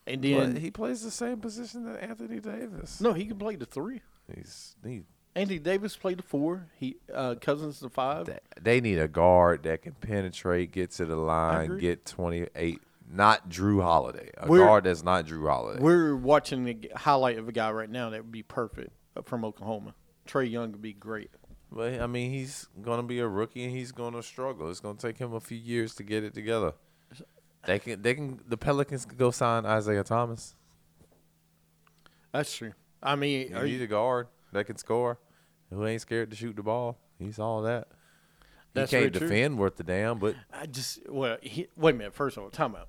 And 0.06 0.22
then 0.22 0.54
But 0.54 0.62
he 0.62 0.70
plays 0.70 1.02
the 1.02 1.10
same 1.10 1.38
position 1.40 1.84
that 1.84 2.02
Anthony 2.02 2.40
Davis. 2.40 3.00
no, 3.00 3.12
he 3.12 3.26
can 3.26 3.38
play 3.38 3.56
the 3.56 3.66
three. 3.66 4.00
he's 4.34 4.74
he. 4.84 5.02
Anthony 5.36 5.58
Davis 5.58 5.94
played 5.96 6.18
the 6.18 6.22
four. 6.24 6.66
He 6.74 6.96
uh, 7.14 7.34
Cousins 7.40 7.78
the 7.80 7.90
five. 7.90 8.26
They- 8.26 8.38
They 8.60 8.80
need 8.80 8.98
a 8.98 9.06
guard 9.08 9.62
that 9.64 9.82
can 9.82 9.92
penetrate, 9.92 10.72
get 10.72 10.90
to 10.92 11.04
the 11.04 11.14
line, 11.16 11.76
get 11.78 12.06
28. 12.06 12.80
Not 13.10 13.48
Jrue 13.48 13.82
Holiday. 13.82 14.30
A 14.38 14.46
We're- 14.48 14.64
guard 14.64 14.84
that's 14.84 15.02
not 15.04 15.26
Jrue 15.26 15.46
Holiday. 15.48 15.80
We're 15.82 16.16
watching 16.16 16.64
the 16.64 16.90
highlight 16.96 17.38
of 17.38 17.48
a 17.48 17.52
guy 17.52 17.70
right 17.70 17.88
now 17.90 18.10
that 18.10 18.22
would 18.22 18.32
be 18.32 18.42
perfect 18.42 18.90
uh, 19.16 19.22
from 19.22 19.44
Oklahoma. 19.44 19.94
Trae 20.26 20.50
Young 20.50 20.72
would 20.72 20.82
be 20.82 20.92
great. 20.94 21.30
But 21.70 22.00
I 22.00 22.06
mean, 22.06 22.30
he's 22.30 22.66
gonna 22.80 23.02
be 23.02 23.18
a 23.18 23.28
rookie 23.28 23.64
and 23.64 23.74
he's 23.74 23.92
gonna 23.92 24.22
struggle. 24.22 24.70
It's 24.70 24.80
gonna 24.80 24.98
take 24.98 25.18
him 25.18 25.34
a 25.34 25.40
few 25.40 25.58
years 25.58 25.94
to 25.96 26.02
get 26.02 26.24
it 26.24 26.34
together. 26.34 26.72
They 27.66 27.78
can, 27.78 28.00
they 28.00 28.14
can. 28.14 28.40
The 28.48 28.56
Pelicans 28.56 29.04
could 29.04 29.18
go 29.18 29.30
sign 29.30 29.66
Isaiah 29.66 30.04
Thomas. 30.04 30.54
That's 32.32 32.56
true. 32.56 32.72
I 33.02 33.16
mean, 33.16 33.50
You 33.50 33.56
are 33.56 33.64
need 33.64 33.78
you, 33.78 33.84
a 33.84 33.86
guard 33.86 34.28
that 34.52 34.64
can 34.64 34.76
score, 34.76 35.18
who 35.70 35.84
ain't 35.86 36.00
scared 36.00 36.30
to 36.30 36.36
shoot 36.36 36.56
the 36.56 36.62
ball. 36.62 36.98
He's 37.18 37.38
all 37.38 37.62
that. 37.62 37.88
He 38.74 38.80
can't 38.80 38.90
very 38.90 39.10
true. 39.10 39.28
defend 39.28 39.58
worth 39.58 39.76
the 39.76 39.82
damn, 39.82 40.18
but 40.18 40.36
I 40.52 40.66
just 40.66 41.00
well, 41.08 41.36
he, 41.42 41.68
wait 41.76 41.94
a 41.94 41.98
minute. 41.98 42.14
First 42.14 42.36
of 42.36 42.44
all, 42.44 42.50
time 42.50 42.76
out. 42.76 42.88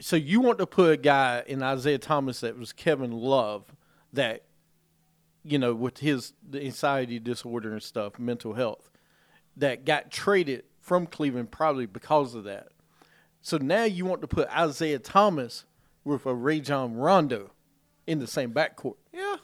So 0.00 0.16
you 0.16 0.40
want 0.40 0.58
to 0.58 0.66
put 0.66 0.92
a 0.92 0.96
guy 0.96 1.42
in 1.46 1.62
Isaiah 1.62 1.98
Thomas 1.98 2.40
that 2.40 2.58
was 2.58 2.72
Kevin 2.72 3.12
Love, 3.12 3.64
that 4.12 4.42
you 5.44 5.58
know 5.58 5.74
with 5.74 5.98
his 5.98 6.32
the 6.48 6.62
anxiety 6.64 7.18
disorder 7.18 7.72
and 7.72 7.82
stuff, 7.82 8.18
mental 8.18 8.54
health, 8.54 8.90
that 9.56 9.84
got 9.84 10.10
traded 10.10 10.64
from 10.80 11.06
Cleveland 11.06 11.50
probably 11.50 11.86
because 11.86 12.34
of 12.34 12.44
that. 12.44 12.68
So 13.42 13.58
now 13.58 13.84
you 13.84 14.04
want 14.06 14.20
to 14.22 14.26
put 14.26 14.48
Isaiah 14.56 14.98
Thomas 14.98 15.64
with 16.04 16.24
a 16.26 16.34
Rajon 16.34 16.94
Rondo 16.96 17.50
in 18.06 18.18
the 18.18 18.26
same 18.26 18.52
backcourt. 18.52 18.96
yeah. 19.12 19.36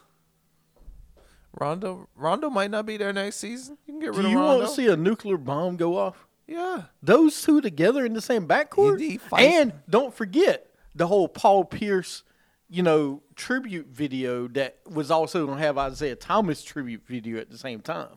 Rondo 1.59 2.09
Rondo 2.15 2.49
might 2.49 2.71
not 2.71 2.87
be 2.87 2.97
there 2.97 3.13
next 3.13 3.37
season. 3.37 3.77
You 3.87 3.95
can 3.95 4.01
get 4.01 4.11
rid 4.11 4.21
Do 4.23 4.27
of 4.27 4.31
you 4.31 4.39
Rondo. 4.39 4.57
want 4.59 4.69
to 4.69 4.75
see 4.75 4.87
a 4.87 4.97
nuclear 4.97 5.37
bomb 5.37 5.77
go 5.77 5.97
off? 5.97 6.27
yeah. 6.47 6.85
those 7.03 7.41
two 7.43 7.61
together 7.61 8.05
in 8.05 8.13
the 8.13 8.21
same 8.21 8.47
backcourt. 8.47 9.01
He- 9.01 9.11
he 9.11 9.19
fights- 9.19 9.53
and 9.55 9.73
don't 9.89 10.15
forget 10.15 10.67
the 10.95 11.07
whole 11.09 11.29
Paul 11.29 11.65
Pierce, 11.65 12.23
you 12.71 12.85
know, 12.85 13.21
tribute 13.35 13.89
video 13.89 14.47
that 14.49 14.79
was 14.89 15.11
also 15.11 15.45
going 15.45 15.59
to 15.59 15.65
have 15.65 15.77
Isaiah 15.77 16.15
Thomas 16.15 16.63
tribute 16.63 17.03
video 17.05 17.39
at 17.39 17.51
the 17.51 17.59
same 17.59 17.81
time. 17.81 18.17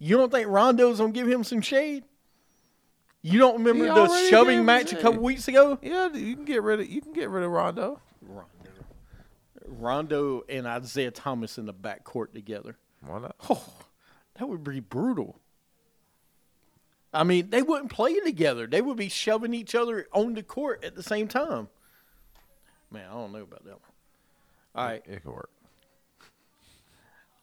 You 0.00 0.16
don't 0.16 0.32
think 0.32 0.48
Rondo's 0.48 0.98
going 0.98 1.12
to 1.12 1.18
give 1.18 1.28
him 1.28 1.44
some 1.44 1.60
shade? 1.60 2.04
You 3.22 3.38
don't 3.38 3.64
remember 3.64 3.84
He 3.84 3.90
the 3.90 4.28
shoving 4.30 4.64
match 4.64 4.92
a 4.92 4.96
couple 4.96 5.22
weeks 5.22 5.48
ago? 5.48 5.78
Yeah, 5.80 6.12
you 6.12 6.34
can 6.34 6.44
get 6.44 6.62
rid 6.62 6.80
of 6.80 6.88
you 6.88 7.00
can 7.00 7.12
get 7.12 7.30
rid 7.30 7.44
of 7.44 7.50
Rondo. 7.50 8.00
Rondo. 8.22 8.48
Rondo 9.66 10.44
and 10.48 10.66
Isaiah 10.66 11.10
Thomas 11.10 11.58
in 11.58 11.66
the 11.66 11.74
backcourt 11.74 12.32
together. 12.32 12.76
Why 13.04 13.20
not? 13.20 13.36
Oh, 13.50 13.62
that 14.38 14.48
would 14.48 14.64
be 14.64 14.80
brutal. 14.80 15.38
I 17.12 17.24
mean, 17.24 17.50
they 17.50 17.62
wouldn't 17.62 17.90
play 17.90 18.18
together. 18.20 18.66
They 18.66 18.82
would 18.82 18.96
be 18.96 19.08
shoving 19.08 19.54
each 19.54 19.74
other 19.74 20.06
on 20.12 20.34
the 20.34 20.42
court 20.42 20.84
at 20.84 20.94
the 20.94 21.02
same 21.02 21.26
time. 21.26 21.68
Man, 22.90 23.06
I 23.08 23.12
don't 23.12 23.32
know 23.32 23.42
about 23.42 23.64
that 23.64 23.72
one. 23.72 23.80
All 24.74 24.86
right, 24.86 25.02
It 25.06 25.22
could 25.22 25.32
work. 25.32 25.50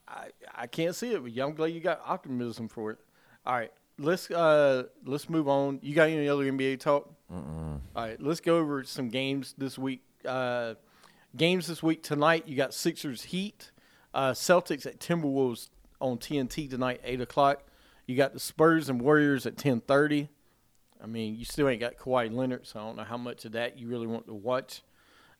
I, 0.07 0.27
I 0.53 0.67
can't 0.67 0.95
see 0.95 1.13
it, 1.13 1.21
but 1.21 1.31
yeah, 1.31 1.45
I'm 1.45 1.53
glad 1.53 1.67
you 1.67 1.79
got 1.79 2.01
optimism 2.05 2.67
for 2.67 2.91
it. 2.91 2.99
All 3.45 3.53
right, 3.53 3.71
let's 3.97 4.29
uh 4.31 4.83
let's 5.05 5.29
move 5.29 5.47
on. 5.47 5.79
You 5.81 5.95
got 5.95 6.09
any 6.09 6.27
other 6.29 6.43
NBA 6.43 6.79
talk? 6.79 7.11
All 7.31 7.81
right, 7.95 8.21
let's 8.21 8.39
go 8.39 8.57
over 8.57 8.83
some 8.83 9.09
games 9.09 9.55
this 9.57 9.77
week. 9.77 10.01
Uh, 10.23 10.75
games 11.35 11.67
this 11.67 11.81
week 11.83 12.03
tonight. 12.03 12.47
You 12.47 12.55
got 12.55 12.73
Sixers 12.73 13.23
Heat, 13.23 13.71
uh, 14.13 14.31
Celtics 14.31 14.85
at 14.85 14.99
Timberwolves 14.99 15.69
on 15.99 16.17
TNT 16.17 16.69
tonight, 16.69 17.01
eight 17.03 17.21
o'clock. 17.21 17.63
You 18.05 18.15
got 18.15 18.33
the 18.33 18.39
Spurs 18.39 18.89
and 18.89 19.01
Warriors 19.01 19.45
at 19.45 19.57
ten 19.57 19.81
thirty. 19.81 20.29
I 21.03 21.07
mean, 21.07 21.35
you 21.35 21.45
still 21.45 21.67
ain't 21.67 21.81
got 21.81 21.97
Kawhi 21.97 22.33
Leonard, 22.33 22.65
so 22.67 22.79
I 22.79 22.83
don't 22.83 22.95
know 22.95 23.03
how 23.03 23.17
much 23.17 23.45
of 23.45 23.51
that 23.53 23.77
you 23.77 23.87
really 23.87 24.07
want 24.07 24.27
to 24.27 24.33
watch. 24.33 24.81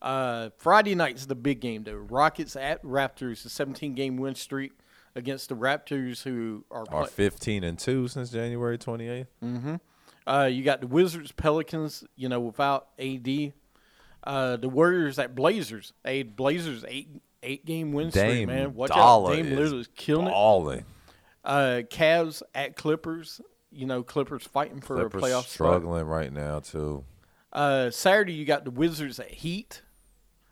Uh, 0.06 0.50
Friday 0.58 0.94
night's 0.94 1.26
the 1.26 1.36
big 1.36 1.60
game, 1.60 1.84
though. 1.84 1.96
Rockets 1.96 2.56
at 2.56 2.82
Raptors, 2.84 3.44
a 3.46 3.50
17 3.50 3.96
game 3.96 4.18
win 4.18 4.36
streak 4.36 4.72
against 5.16 5.50
the 5.50 5.56
Raptors, 5.56 6.22
who 6.24 6.64
are. 6.70 6.86
Are 6.90 7.08
15 7.08 7.64
and 7.64 7.80
2 7.80 8.08
since 8.08 8.30
January 8.30 8.78
28th. 8.78 9.80
uh, 10.28 10.50
you 10.52 10.64
got 10.64 10.82
the 10.82 10.88
Wizards, 10.88 11.32
Pelicans, 11.32 12.04
you 12.16 12.30
know, 12.30 12.40
without 12.40 12.90
AD. 13.00 13.54
Uh, 14.24 14.58
the 14.58 14.70
Warriors 14.70 15.18
at 15.20 15.34
Blazers. 15.36 15.94
A 16.06 16.24
Blazers 16.24 16.86
eight 16.88 17.10
eight 17.44 17.66
game 17.66 17.92
win 17.92 18.12
streak, 18.12 18.26
Dame 18.26 18.48
man. 18.48 18.74
Watch 18.74 18.90
Dollar 18.90 19.32
out, 19.32 19.36
Dame 19.36 19.48
is 19.48 19.72
Lillard 19.74 19.80
is 19.80 19.90
killing 19.96 20.28
it. 20.28 20.32
balling. 20.32 20.86
Uh, 21.44 21.82
Cavs 21.90 22.42
at 22.54 22.76
Clippers. 22.76 23.42
You 23.72 23.86
know, 23.86 24.04
Clippers 24.04 24.44
fighting 24.44 24.82
for 24.82 24.96
Clippers 24.96 25.22
a 25.22 25.26
playoff 25.26 25.42
spot. 25.42 25.50
struggling 25.50 26.06
right 26.06 26.32
now 26.32 26.60
too. 26.60 27.04
Uh, 27.54 27.90
Saturday 27.92 28.34
you 28.34 28.46
got 28.46 28.66
the 28.66 28.72
Wizards 28.72 29.20
at 29.20 29.30
Heat, 29.30 29.82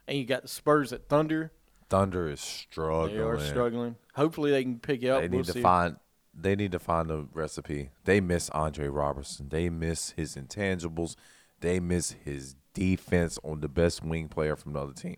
and 0.07 0.17
you 0.17 0.25
got 0.25 0.41
the 0.43 0.47
Spurs 0.47 0.91
at 0.93 1.07
Thunder. 1.07 1.51
Thunder 1.89 2.29
is 2.29 2.39
struggling. 2.41 3.15
They 3.17 3.21
are 3.23 3.39
struggling. 3.39 3.95
Hopefully 4.15 4.51
they 4.51 4.63
can 4.63 4.79
pick 4.79 5.03
it 5.03 5.09
up. 5.09 5.21
They 5.21 5.27
We'll 5.27 5.39
need 5.39 5.45
to 5.47 5.53
see. 5.53 5.61
find. 5.61 5.97
They 6.35 6.55
need 6.55 6.71
to 6.71 6.79
find 6.79 7.11
a 7.11 7.25
recipe. 7.33 7.91
They 8.05 8.19
miss 8.19 8.49
Andre 8.49 8.87
Roberson. 8.87 9.49
They 9.49 9.69
miss 9.69 10.11
his 10.11 10.35
intangibles. 10.35 11.15
They 11.59 11.79
miss 11.79 12.13
his 12.23 12.55
defense 12.73 13.37
on 13.43 13.59
the 13.59 13.67
best 13.69 14.03
wing 14.03 14.27
player 14.29 14.55
from 14.55 14.73
the 14.73 14.79
other 14.81 14.93
team. 14.93 15.17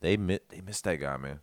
They 0.00 0.16
miss. 0.16 0.40
They 0.48 0.60
miss 0.60 0.80
that 0.82 0.96
guy, 0.96 1.16
man. 1.16 1.40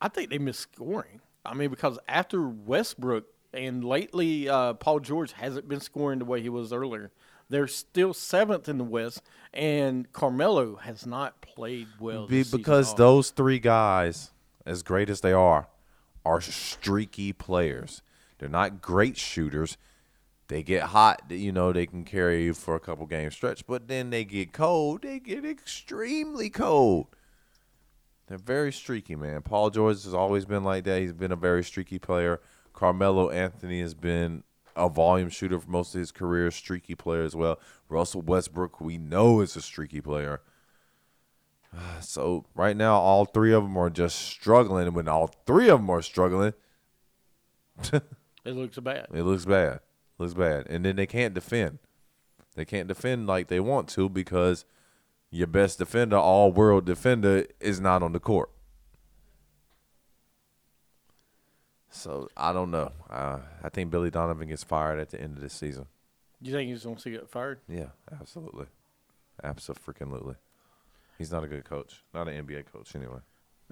I 0.00 0.08
think 0.08 0.28
they 0.30 0.38
miss 0.38 0.58
scoring. 0.58 1.20
I 1.44 1.54
mean, 1.54 1.70
because 1.70 1.98
after 2.06 2.46
Westbrook 2.46 3.24
and 3.54 3.82
lately 3.82 4.48
uh, 4.48 4.74
Paul 4.74 5.00
George 5.00 5.32
hasn't 5.32 5.68
been 5.68 5.80
scoring 5.80 6.18
the 6.18 6.24
way 6.26 6.42
he 6.42 6.48
was 6.50 6.72
earlier. 6.72 7.10
They're 7.48 7.68
still 7.68 8.12
seventh 8.12 8.68
in 8.68 8.78
the 8.78 8.84
West, 8.84 9.22
and 9.54 10.10
Carmelo 10.12 10.76
has 10.76 11.06
not 11.06 11.40
played 11.40 11.86
well. 12.00 12.26
Be, 12.26 12.42
because 12.42 12.94
those 12.94 13.30
three 13.30 13.60
guys, 13.60 14.32
as 14.64 14.82
great 14.82 15.08
as 15.08 15.20
they 15.20 15.32
are, 15.32 15.68
are 16.24 16.40
streaky 16.40 17.32
players. 17.32 18.02
They're 18.38 18.48
not 18.48 18.82
great 18.82 19.16
shooters. 19.16 19.76
They 20.48 20.62
get 20.62 20.84
hot, 20.84 21.22
you 21.28 21.52
know, 21.52 21.72
they 21.72 21.86
can 21.86 22.04
carry 22.04 22.44
you 22.44 22.54
for 22.54 22.74
a 22.76 22.80
couple 22.80 23.06
game 23.06 23.30
stretch, 23.30 23.66
but 23.66 23.88
then 23.88 24.10
they 24.10 24.24
get 24.24 24.52
cold. 24.52 25.02
They 25.02 25.18
get 25.18 25.44
extremely 25.44 26.50
cold. 26.50 27.06
They're 28.28 28.38
very 28.38 28.72
streaky, 28.72 29.16
man. 29.16 29.42
Paul 29.42 29.70
George 29.70 30.02
has 30.04 30.14
always 30.14 30.44
been 30.44 30.64
like 30.64 30.84
that. 30.84 31.00
He's 31.00 31.12
been 31.12 31.32
a 31.32 31.36
very 31.36 31.62
streaky 31.64 31.98
player. 31.98 32.40
Carmelo 32.72 33.30
Anthony 33.30 33.80
has 33.80 33.94
been 33.94 34.42
a 34.76 34.88
volume 34.88 35.28
shooter 35.30 35.58
for 35.58 35.70
most 35.70 35.94
of 35.94 35.98
his 35.98 36.12
career, 36.12 36.50
streaky 36.50 36.94
player 36.94 37.22
as 37.22 37.34
well. 37.34 37.58
Russell 37.88 38.22
Westbrook, 38.22 38.80
we 38.80 38.98
know, 38.98 39.40
is 39.40 39.56
a 39.56 39.62
streaky 39.62 40.00
player. 40.00 40.40
So 42.00 42.46
right 42.54 42.76
now, 42.76 42.94
all 42.94 43.26
three 43.26 43.52
of 43.52 43.62
them 43.62 43.76
are 43.76 43.90
just 43.90 44.16
struggling. 44.18 44.86
And 44.86 44.96
when 44.96 45.08
all 45.08 45.26
three 45.46 45.68
of 45.68 45.80
them 45.80 45.90
are 45.90 46.00
struggling, 46.00 46.54
it 47.92 48.02
looks 48.44 48.78
bad. 48.78 49.08
it 49.12 49.22
looks 49.24 49.44
bad. 49.44 49.80
looks 50.18 50.32
bad. 50.32 50.66
And 50.68 50.84
then 50.84 50.96
they 50.96 51.06
can't 51.06 51.34
defend. 51.34 51.78
They 52.54 52.64
can't 52.64 52.88
defend 52.88 53.26
like 53.26 53.48
they 53.48 53.60
want 53.60 53.88
to 53.90 54.08
because 54.08 54.64
your 55.30 55.46
best 55.46 55.78
defender, 55.78 56.16
all 56.16 56.50
world 56.50 56.86
defender, 56.86 57.44
is 57.60 57.80
not 57.80 58.02
on 58.02 58.12
the 58.12 58.20
court. 58.20 58.50
So 61.96 62.28
I 62.36 62.52
don't 62.52 62.70
know. 62.70 62.92
Uh, 63.08 63.38
I 63.62 63.68
think 63.70 63.90
Billy 63.90 64.10
Donovan 64.10 64.48
gets 64.48 64.62
fired 64.62 65.00
at 65.00 65.10
the 65.10 65.20
end 65.20 65.36
of 65.36 65.42
this 65.42 65.54
season. 65.54 65.86
You 66.40 66.52
think 66.52 66.70
he's 66.70 66.84
going 66.84 66.96
to 66.96 67.10
get 67.10 67.28
fired? 67.28 67.60
Yeah, 67.68 67.88
absolutely, 68.12 68.66
absolutely. 69.42 70.34
He's 71.18 71.32
not 71.32 71.44
a 71.44 71.46
good 71.46 71.64
coach. 71.64 72.02
Not 72.12 72.28
an 72.28 72.46
NBA 72.46 72.66
coach 72.72 72.94
anyway. 72.94 73.20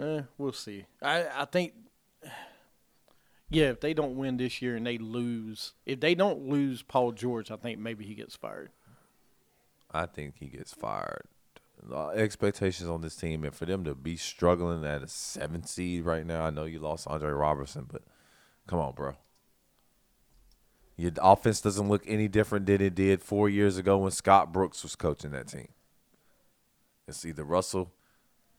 Eh, 0.00 0.22
we'll 0.38 0.52
see. 0.52 0.86
I 1.02 1.26
I 1.42 1.44
think. 1.44 1.74
Yeah, 3.50 3.66
if 3.66 3.80
they 3.80 3.92
don't 3.94 4.16
win 4.16 4.38
this 4.38 4.62
year 4.62 4.74
and 4.74 4.86
they 4.86 4.98
lose, 4.98 5.74
if 5.84 6.00
they 6.00 6.14
don't 6.14 6.48
lose 6.48 6.82
Paul 6.82 7.12
George, 7.12 7.50
I 7.50 7.56
think 7.56 7.78
maybe 7.78 8.04
he 8.04 8.14
gets 8.14 8.34
fired. 8.34 8.70
I 9.92 10.06
think 10.06 10.36
he 10.40 10.46
gets 10.46 10.72
fired. 10.72 11.26
The 11.80 12.06
expectations 12.16 12.88
on 12.88 13.02
this 13.02 13.14
team, 13.14 13.44
and 13.44 13.54
for 13.54 13.66
them 13.66 13.84
to 13.84 13.94
be 13.94 14.16
struggling 14.16 14.84
at 14.84 15.02
a 15.02 15.08
seventh 15.08 15.68
seed 15.68 16.04
right 16.04 16.26
now, 16.26 16.46
I 16.46 16.50
know 16.50 16.64
you 16.64 16.80
lost 16.80 17.06
Andre 17.06 17.30
Roberson, 17.30 17.86
but 17.92 18.02
come 18.66 18.78
on, 18.78 18.94
bro. 18.94 19.14
Your 20.96 21.10
offense 21.20 21.60
doesn't 21.60 21.88
look 21.88 22.04
any 22.06 22.28
different 22.28 22.66
than 22.66 22.80
it 22.80 22.94
did 22.94 23.20
four 23.20 23.48
years 23.48 23.76
ago 23.78 23.98
when 23.98 24.12
Scott 24.12 24.52
Brooks 24.52 24.82
was 24.84 24.94
coaching 24.94 25.32
that 25.32 25.48
team. 25.48 25.68
It's 27.08 27.24
either 27.24 27.44
Russell 27.44 27.92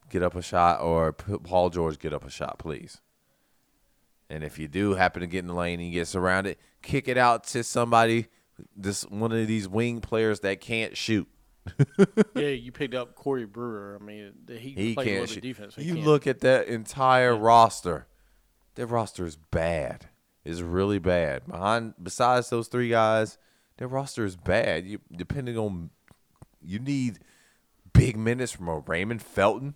get 0.10 0.22
up 0.22 0.36
a 0.36 0.42
shot 0.42 0.82
or 0.82 1.14
Paul 1.14 1.70
George 1.70 1.98
get 1.98 2.14
up 2.14 2.26
a 2.26 2.30
shot, 2.30 2.60
please. 2.60 3.00
And 4.30 4.44
if 4.44 4.60
you 4.60 4.68
do 4.68 4.96
happen 4.96 5.22
to 5.22 5.28
get 5.28 5.40
in 5.40 5.48
the 5.48 5.54
lane 5.54 5.80
and 5.80 5.88
you 5.88 5.94
get 5.94 6.08
surrounded, 6.08 6.58
kick 6.82 7.08
it 7.08 7.18
out 7.18 7.46
to 7.46 7.64
somebody, 7.64 8.28
this 8.76 9.04
one 9.04 9.32
of 9.32 9.48
these 9.48 9.68
wing 9.70 10.02
players 10.02 10.42
that 10.42 10.60
can't 10.60 10.98
shoot. 10.98 11.28
yeah, 12.36 12.48
you 12.50 12.72
picked 12.72 12.94
up 12.94 13.16
Corey 13.16 13.46
Brewer. 13.46 13.98
I 14.00 14.04
mean, 14.04 14.34
he, 14.48 14.70
He 14.72 14.94
played 14.94 15.08
can't 15.08 15.30
shoot. 15.30 15.42
defense. 15.42 15.76
He 15.76 15.84
You 15.86 15.96
can't. 15.96 16.06
look 16.06 16.28
at 16.28 16.42
that 16.42 16.68
entire 16.68 17.36
roster. 17.36 18.08
Their 18.76 18.86
roster 18.86 19.26
is 19.26 19.36
bad. 19.36 20.10
Is 20.44 20.62
really 20.62 21.00
bad. 21.00 21.48
Behind 21.48 21.96
besides 22.02 22.50
those 22.50 22.68
three 22.68 22.90
guys, 22.90 23.40
their 23.78 23.88
roster 23.88 24.24
is 24.24 24.36
bad. 24.36 24.86
You 24.86 25.00
depending 25.12 25.58
on 25.58 25.90
you 26.62 26.78
need 26.78 27.20
big 27.94 28.16
minutes 28.16 28.52
from 28.52 28.68
a 28.68 28.80
Raymond 28.80 29.24
Felton, 29.24 29.74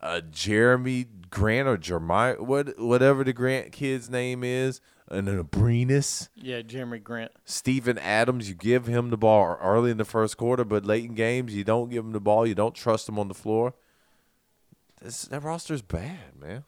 a 0.00 0.20
Jerami 0.20 1.06
Grant 1.28 1.66
or 1.66 1.76
Jeremiah 1.76 2.36
what 2.36 2.78
whatever 2.78 3.24
the 3.24 3.32
Grant 3.32 3.72
kid's 3.72 4.08
name 4.08 4.44
is, 4.44 4.80
and 5.08 5.28
an 5.28 5.42
Abrines. 5.42 6.28
Yeah, 6.36 6.62
Jerami 6.62 7.02
Grant. 7.02 7.32
Steven 7.44 7.98
Adams, 7.98 8.48
you 8.48 8.54
give 8.54 8.86
him 8.86 9.10
the 9.10 9.16
ball 9.16 9.58
early 9.60 9.90
in 9.90 9.96
the 9.96 10.04
first 10.04 10.36
quarter, 10.36 10.64
but 10.64 10.84
late 10.84 11.04
in 11.04 11.14
games, 11.14 11.54
you 11.54 11.64
don't 11.64 11.90
give 11.90 12.04
him 12.04 12.12
the 12.12 12.20
ball. 12.20 12.46
You 12.46 12.54
don't 12.54 12.74
trust 12.74 13.08
him 13.08 13.18
on 13.18 13.28
the 13.28 13.34
floor. 13.34 13.74
It's, 15.02 15.26
that 15.26 15.42
roster's 15.42 15.82
bad, 15.82 16.36
man. 16.40 16.64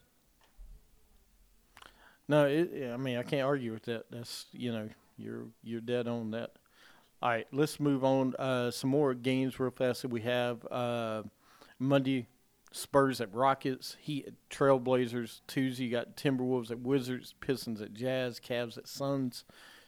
No, 2.29 2.47
it, 2.47 2.91
I 2.93 2.97
mean 2.97 3.17
I 3.17 3.23
can't 3.23 3.43
argue 3.43 3.73
with 3.73 3.85
that. 3.85 4.11
That's 4.11 4.47
you 4.53 4.73
know 4.73 4.89
you're 5.17 5.47
you're 5.63 5.81
dead 5.81 6.09
on 6.09 6.33
that. 6.33 6.53
All 7.23 7.31
right, 7.31 7.47
let's 7.51 7.81
move 7.81 8.05
on. 8.05 8.35
Uh, 8.39 8.71
some 8.71 8.91
more 8.91 9.15
games 9.15 9.59
real 9.59 9.71
fast 9.71 10.03
that 10.03 10.11
we 10.11 10.21
have. 10.21 10.67
Uh, 10.71 11.23
Monday, 11.79 12.27
Spurs 12.73 13.21
at 13.23 13.33
Rockets, 13.35 13.97
Heat 14.01 14.27
at 14.27 14.35
Trailblazers. 14.51 15.41
Tuesday, 15.47 15.85
you 15.85 15.91
got 15.91 16.17
Timberwolves 16.17 16.71
at 16.71 16.81
Wizards, 16.81 17.35
Pistons 17.41 17.81
at 17.81 17.95
Jazz, 17.95 18.39
Cavs 18.39 18.77
at 18.77 18.87
Suns. 18.87 19.45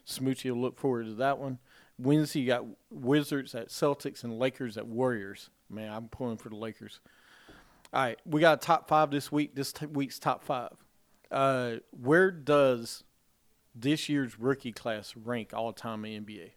Smoochie 0.06 0.50
will 0.50 0.60
look 0.60 0.78
forward 0.78 1.04
to 1.04 1.14
that 1.14 1.38
one. 1.38 1.58
Wednesday, 1.98 2.40
you 2.40 2.46
got 2.46 2.64
Wizards 2.90 3.54
at 3.54 3.68
Celtics 3.68 4.24
and 4.24 4.38
Lakers 4.38 4.78
at 4.78 4.86
Warriors. 4.86 5.50
Man, 5.68 5.92
I'm 5.92 6.08
pulling 6.08 6.38
for 6.38 6.48
the 6.48 6.56
Lakers. 6.56 7.00
All 7.92 8.02
right, 8.02 8.18
we 8.24 8.40
got 8.40 8.62
a 8.62 8.66
top 8.66 8.88
five 8.88 9.10
this 9.10 9.30
week. 9.30 9.54
This 9.54 9.72
t- 9.72 9.86
week's 9.86 10.18
top 10.18 10.44
five. 10.44 10.72
Uh, 11.30 11.76
where 11.90 12.30
does 12.30 13.04
this 13.74 14.08
year's 14.08 14.38
rookie 14.38 14.72
class 14.72 15.14
rank 15.16 15.50
all 15.52 15.72
time 15.72 16.04
in 16.04 16.24
NBA? 16.24 16.50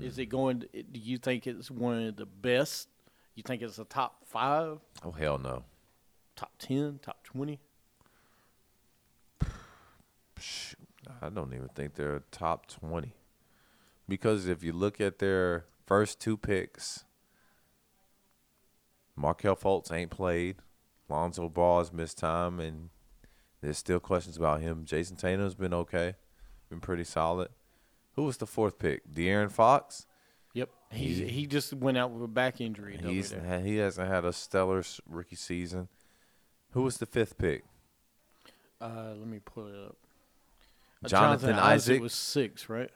Is 0.00 0.16
it 0.18 0.26
going? 0.26 0.60
To, 0.60 0.68
do 0.84 1.00
you 1.00 1.18
think 1.18 1.46
it's 1.46 1.68
one 1.70 2.04
of 2.06 2.14
the 2.16 2.26
best? 2.26 2.88
You 3.34 3.42
think 3.42 3.62
it's 3.62 3.78
a 3.78 3.84
top 3.84 4.24
five, 4.26 4.78
Oh 5.04 5.10
hell 5.10 5.38
no. 5.38 5.64
top 6.36 6.52
ten, 6.58 7.00
top 7.02 7.24
twenty? 7.24 7.58
I 11.20 11.28
don't 11.28 11.52
even 11.52 11.68
think 11.68 11.94
they're 11.94 12.22
top 12.30 12.66
20. 12.68 13.12
Because 14.08 14.46
if 14.46 14.62
you 14.62 14.72
look 14.72 15.00
at 15.00 15.18
their 15.18 15.64
first 15.86 16.20
two 16.20 16.36
picks, 16.36 17.04
Markelle 19.16 19.56
Fultz 19.56 19.92
ain't 19.92 20.10
played. 20.10 20.56
Lonzo 21.08 21.48
Ball's 21.48 21.92
missed 21.92 22.18
time, 22.18 22.58
and 22.60 22.90
there's 23.62 23.78
still 23.78 24.00
questions 24.00 24.36
about 24.36 24.60
him. 24.60 24.84
Jayson 24.84 25.16
Tatum's 25.16 25.54
been 25.54 25.72
okay, 25.72 26.16
been 26.68 26.80
pretty 26.80 27.04
solid. 27.04 27.48
Who 28.16 28.24
was 28.24 28.36
the 28.36 28.46
fourth 28.46 28.78
pick? 28.78 29.10
De'Aaron 29.10 29.50
Fox? 29.50 30.04
Yep. 30.52 30.68
He's, 30.90 31.16
He- 31.18 31.28
he 31.28 31.46
just 31.46 31.72
went 31.72 31.96
out 31.96 32.10
with 32.10 32.22
a 32.22 32.28
back 32.28 32.60
injury. 32.60 32.98
He's 33.02 33.30
there. 33.30 33.60
he 33.60 33.76
hasn't 33.76 34.06
had 34.08 34.24
a 34.26 34.32
stellar 34.34 34.82
rookie 35.08 35.36
season. 35.36 35.88
Who 36.72 36.82
was 36.82 36.98
the 36.98 37.06
fifth 37.06 37.38
pick? 37.38 37.64
Uh, 38.80 39.14
let 39.16 39.26
me 39.26 39.38
pull 39.42 39.68
it 39.68 39.74
up. 39.76 39.96
Uh, 41.04 41.08
Jonathan 41.08 41.54
Isaac. 41.54 42.02
was 42.02 42.12
six, 42.12 42.68
right? 42.68 42.90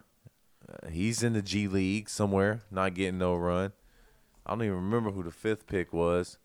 Uh, 0.68 0.88
he's 0.88 1.22
in 1.22 1.32
the 1.32 1.42
G 1.42 1.68
League 1.68 2.08
somewhere, 2.10 2.60
not 2.70 2.94
getting 2.94 3.18
no 3.18 3.34
run. 3.36 3.72
I 4.44 4.50
don't 4.50 4.62
even 4.62 4.76
remember 4.76 5.10
who 5.12 5.22
the 5.22 5.30
fifth 5.30 5.66
pick 5.66 5.92
was. 5.92 6.38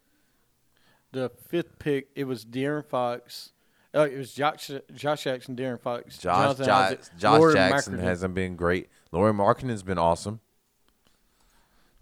The 1.12 1.28
fifth 1.28 1.78
pick, 1.78 2.08
it 2.14 2.24
was 2.24 2.44
De'Aaron 2.44 2.84
Fox. 2.86 3.52
Uh, 3.94 4.08
it 4.10 4.16
was 4.16 4.32
Josh, 4.32 4.70
Josh 4.94 5.24
Jackson, 5.24 5.54
De'Aaron 5.54 5.80
Fox, 5.80 6.16
Josh 6.18 6.42
Jonathan 6.56 6.66
Jo- 6.66 6.72
Isaac, 6.72 7.00
Josh 7.18 7.38
Lauri 7.40 7.54
Jackson 7.54 7.94
Markkanen. 7.96 8.00
hasn't 8.00 8.34
been 8.34 8.56
great. 8.56 8.88
Lauri 9.12 9.32
Markkanen's 9.34 9.82
been 9.82 9.98
awesome. 9.98 10.40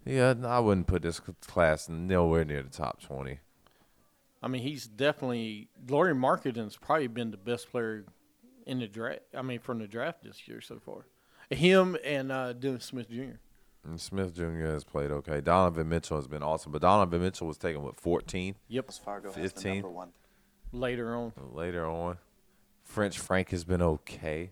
Yeah, 0.05 0.33
I 0.45 0.59
wouldn't 0.59 0.87
put 0.87 1.01
this 1.03 1.19
class 1.19 1.87
nowhere 1.87 2.43
near 2.45 2.63
the 2.63 2.69
top 2.69 3.01
twenty. 3.01 3.39
I 4.41 4.47
mean, 4.47 4.63
he's 4.63 4.87
definitely 4.87 5.69
Lauri 5.87 6.15
Markkanen's 6.15 6.75
probably 6.77 7.07
been 7.07 7.29
the 7.31 7.37
best 7.37 7.69
player 7.69 8.05
in 8.65 8.79
the 8.79 8.87
draft. 8.87 9.19
I 9.37 9.41
mean, 9.43 9.59
from 9.59 9.79
the 9.79 9.87
draft 9.87 10.23
this 10.23 10.47
year 10.47 10.61
so 10.61 10.79
far. 10.79 11.05
Him 11.51 11.97
and 12.03 12.31
uh, 12.31 12.53
Dennis 12.53 12.85
Smith 12.85 13.09
Jr. 13.09 13.35
And 13.83 13.99
Smith 13.99 14.33
Jr. 14.35 14.65
has 14.67 14.83
played 14.83 15.11
okay. 15.11 15.41
Donovan 15.41 15.89
Mitchell 15.89 16.17
has 16.17 16.27
been 16.27 16.41
awesome, 16.43 16.71
but 16.71 16.81
Donovan 16.81 17.21
Mitchell 17.21 17.47
was 17.47 17.57
taken 17.57 17.83
with 17.83 17.99
14 17.99 18.55
Yep. 18.69 18.85
Wells 18.85 18.97
Fargo 18.97 19.27
has 19.33 19.35
the 19.35 19.41
15. 19.41 19.73
number 19.73 19.89
one. 19.89 20.11
Later 20.71 21.15
on, 21.15 21.33
later 21.53 21.85
on. 21.85 22.17
French 22.83 23.19
Frank 23.19 23.49
has 23.51 23.63
been 23.63 23.81
okay. 23.81 24.51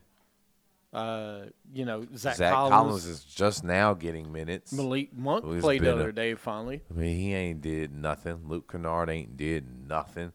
uh, 0.94 1.42
you 1.74 1.86
know 1.86 2.06
Zach, 2.16 2.36
Zach 2.36 2.54
Collins, 2.54 2.72
Collins. 2.74 3.06
is 3.06 3.24
just 3.24 3.64
now 3.64 3.94
getting 3.94 4.32
minutes. 4.32 4.72
Malik 4.74 5.16
Monk 5.16 5.44
Who's 5.46 5.62
played 5.62 5.82
the 5.82 5.86
been 5.88 5.98
a- 5.98 6.02
other 6.02 6.12
day. 6.12 6.36
Finally, 6.36 6.82
I 6.90 6.94
mean, 7.00 7.18
he 7.18 7.34
ain't 7.34 7.62
did 7.62 7.94
nothing. 7.94 8.42
Luke 8.48 8.72
Kennard 8.72 9.10
ain't 9.10 9.38
did 9.38 9.88
nothing. 9.88 10.32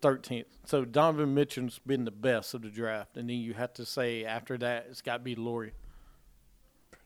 thirteenth. 0.00 0.48
So 0.64 0.84
Donovan 0.84 1.34
Mitchell's 1.34 1.78
been 1.80 2.04
the 2.04 2.10
best 2.10 2.54
of 2.54 2.62
the 2.62 2.68
draft, 2.70 3.16
and 3.16 3.28
then 3.28 3.36
you 3.36 3.54
have 3.54 3.72
to 3.74 3.84
say 3.86 4.24
after 4.24 4.56
that 4.58 4.86
it's 4.90 5.02
got 5.02 5.18
to 5.18 5.22
be 5.22 5.34
Lauri. 5.34 5.72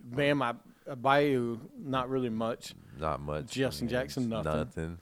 Bam, 0.01 0.43
I, 0.43 0.55
Bayou, 0.95 1.59
not 1.79 2.09
really 2.09 2.29
much. 2.31 2.75
Not 2.99 3.21
much. 3.21 3.47
Justin 3.51 3.89
Jackson, 3.89 4.29
nothing. 4.29 4.53
Nothing. 4.53 4.99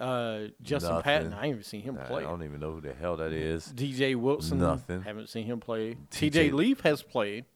Uh, 0.00 0.48
Justin 0.62 0.90
Nothing. 0.92 1.02
Patton, 1.02 1.32
I 1.34 1.46
ain't 1.46 1.50
even 1.54 1.62
seen 1.64 1.82
him 1.82 1.96
play. 1.96 2.22
I 2.22 2.26
don't 2.26 2.44
even 2.44 2.60
know 2.60 2.72
who 2.74 2.80
the 2.80 2.92
hell 2.94 3.16
that 3.16 3.32
is. 3.32 3.72
DJ 3.74 4.14
Wilson, 4.16 4.58
Nothing. 4.58 5.02
Haven't 5.02 5.28
seen 5.28 5.44
him 5.46 5.58
play. 5.60 5.96
TJ 6.10 6.52
Leaf 6.52 6.80
has 6.82 7.02
played, 7.02 7.46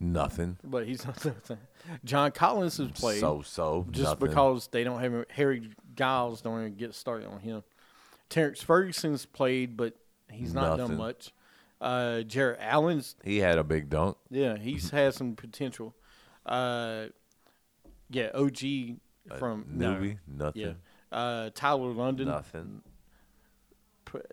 Nothing. 0.00 0.56
but 0.64 0.86
he's 0.86 1.06
not. 1.06 1.24
John 2.04 2.32
Collins 2.32 2.78
has 2.78 2.90
played 2.92 3.20
So 3.20 3.42
so. 3.42 3.86
just 3.90 4.04
nothing. 4.04 4.28
because 4.28 4.68
they 4.68 4.82
don't 4.84 5.00
have 5.00 5.24
Harry 5.30 5.70
Giles. 5.94 6.40
Don't 6.42 6.60
even 6.60 6.74
get 6.74 6.94
started 6.94 7.28
on 7.28 7.38
him. 7.40 7.62
Terrence 8.28 8.62
Ferguson's 8.62 9.26
played, 9.26 9.76
but 9.76 9.94
he's 10.30 10.54
not 10.54 10.78
Nothing. 10.78 10.88
done 10.88 10.96
much. 10.96 11.32
Uh, 11.80 12.22
Jarrett 12.22 12.58
Allen's 12.60 13.16
he 13.24 13.38
had 13.38 13.58
a 13.58 13.64
big 13.64 13.88
dunk. 13.90 14.16
yeah, 14.30 14.56
he's 14.56 14.90
had 14.90 15.14
some 15.14 15.34
potential. 15.36 15.94
Uh, 16.46 17.06
yeah, 18.10 18.30
OG 18.34 18.58
from 19.38 19.64
no, 19.68 19.94
Newbie, 19.94 20.18
nothing. 20.26 20.62
yeah. 20.62 20.72
Uh, 21.12 21.50
Tyler 21.54 21.92
London, 21.92 22.28
Nothing. 22.28 22.82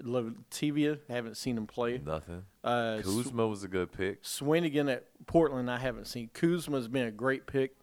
Lativia, 0.03 0.99
haven't 1.09 1.37
seen 1.37 1.57
him 1.57 1.67
play. 1.67 2.01
Nothing. 2.03 2.43
Uh, 2.63 2.99
Kuzma 3.01 3.47
was 3.47 3.63
a 3.63 3.67
good 3.67 3.91
pick. 3.91 4.23
Swanigan 4.23 4.91
at 4.91 5.05
Portland, 5.25 5.69
I 5.71 5.77
haven't 5.77 6.07
seen. 6.07 6.29
Kuzma's 6.33 6.87
been 6.87 7.07
a 7.07 7.11
great 7.11 7.47
pick. 7.47 7.75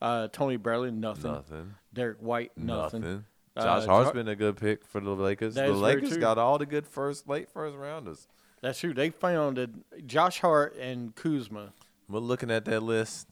Uh, 0.00 0.28
Tony 0.28 0.56
Bradley, 0.56 0.90
nothing. 0.90 1.32
Nothing. 1.32 1.74
Derrick 1.92 2.18
White, 2.20 2.52
nothing. 2.56 3.00
Nothing. 3.02 3.24
Uh, 3.56 3.62
Josh 3.62 3.86
Hart's 3.86 4.06
Jar- 4.06 4.14
been 4.14 4.28
a 4.28 4.36
good 4.36 4.56
pick 4.56 4.84
for 4.86 5.00
the 5.00 5.10
Lakers. 5.10 5.54
The 5.54 5.68
Lakers 5.72 6.16
got 6.16 6.38
all 6.38 6.56
the 6.56 6.64
good 6.66 6.86
first, 6.86 7.28
late 7.28 7.50
first 7.50 7.76
rounders. 7.76 8.26
That's 8.62 8.78
true. 8.78 8.94
They 8.94 9.10
found 9.10 9.56
that 9.58 10.06
Josh 10.06 10.40
Hart 10.40 10.74
and 10.76 11.14
Kuzma. 11.14 11.72
But 12.08 12.22
looking 12.22 12.50
at 12.50 12.64
that 12.66 12.82
list, 12.82 13.26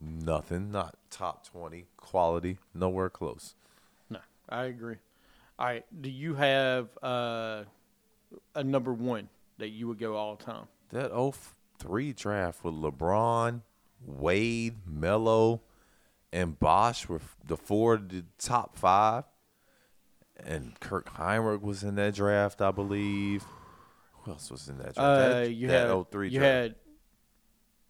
nothing. 0.00 0.70
Not 0.70 0.96
top 1.10 1.46
twenty 1.46 1.86
quality. 1.96 2.58
Nowhere 2.74 3.10
close. 3.10 3.54
I 4.48 4.64
agree. 4.64 4.96
All 5.58 5.66
right. 5.66 5.84
Do 6.00 6.10
you 6.10 6.34
have 6.34 6.88
uh, 7.02 7.64
a 8.54 8.64
number 8.64 8.92
one 8.92 9.28
that 9.58 9.68
you 9.68 9.88
would 9.88 9.98
go 9.98 10.16
all 10.16 10.36
the 10.36 10.44
time? 10.44 10.66
That 10.90 11.12
03 11.78 12.12
draft 12.12 12.64
with 12.64 12.74
LeBron, 12.74 13.62
Wade, 14.04 14.78
Melo, 14.86 15.62
and 16.32 16.58
Bosh 16.58 17.08
were 17.08 17.20
the 17.46 17.56
four 17.56 17.96
the 17.96 18.24
top 18.38 18.76
five. 18.76 19.24
And 20.44 20.78
Kirk 20.80 21.14
Hinrich 21.16 21.60
was 21.60 21.82
in 21.82 21.94
that 21.96 22.14
draft, 22.14 22.60
I 22.60 22.70
believe. 22.70 23.44
Who 24.22 24.32
else 24.32 24.50
was 24.50 24.68
in 24.68 24.78
that 24.78 24.94
draft? 24.94 24.98
Uh, 24.98 25.28
that, 25.28 25.54
you 25.54 25.68
that 25.68 25.88
had 25.88 26.10
03 26.10 26.28
you 26.28 26.38
draft. 26.38 26.52
had 26.52 26.74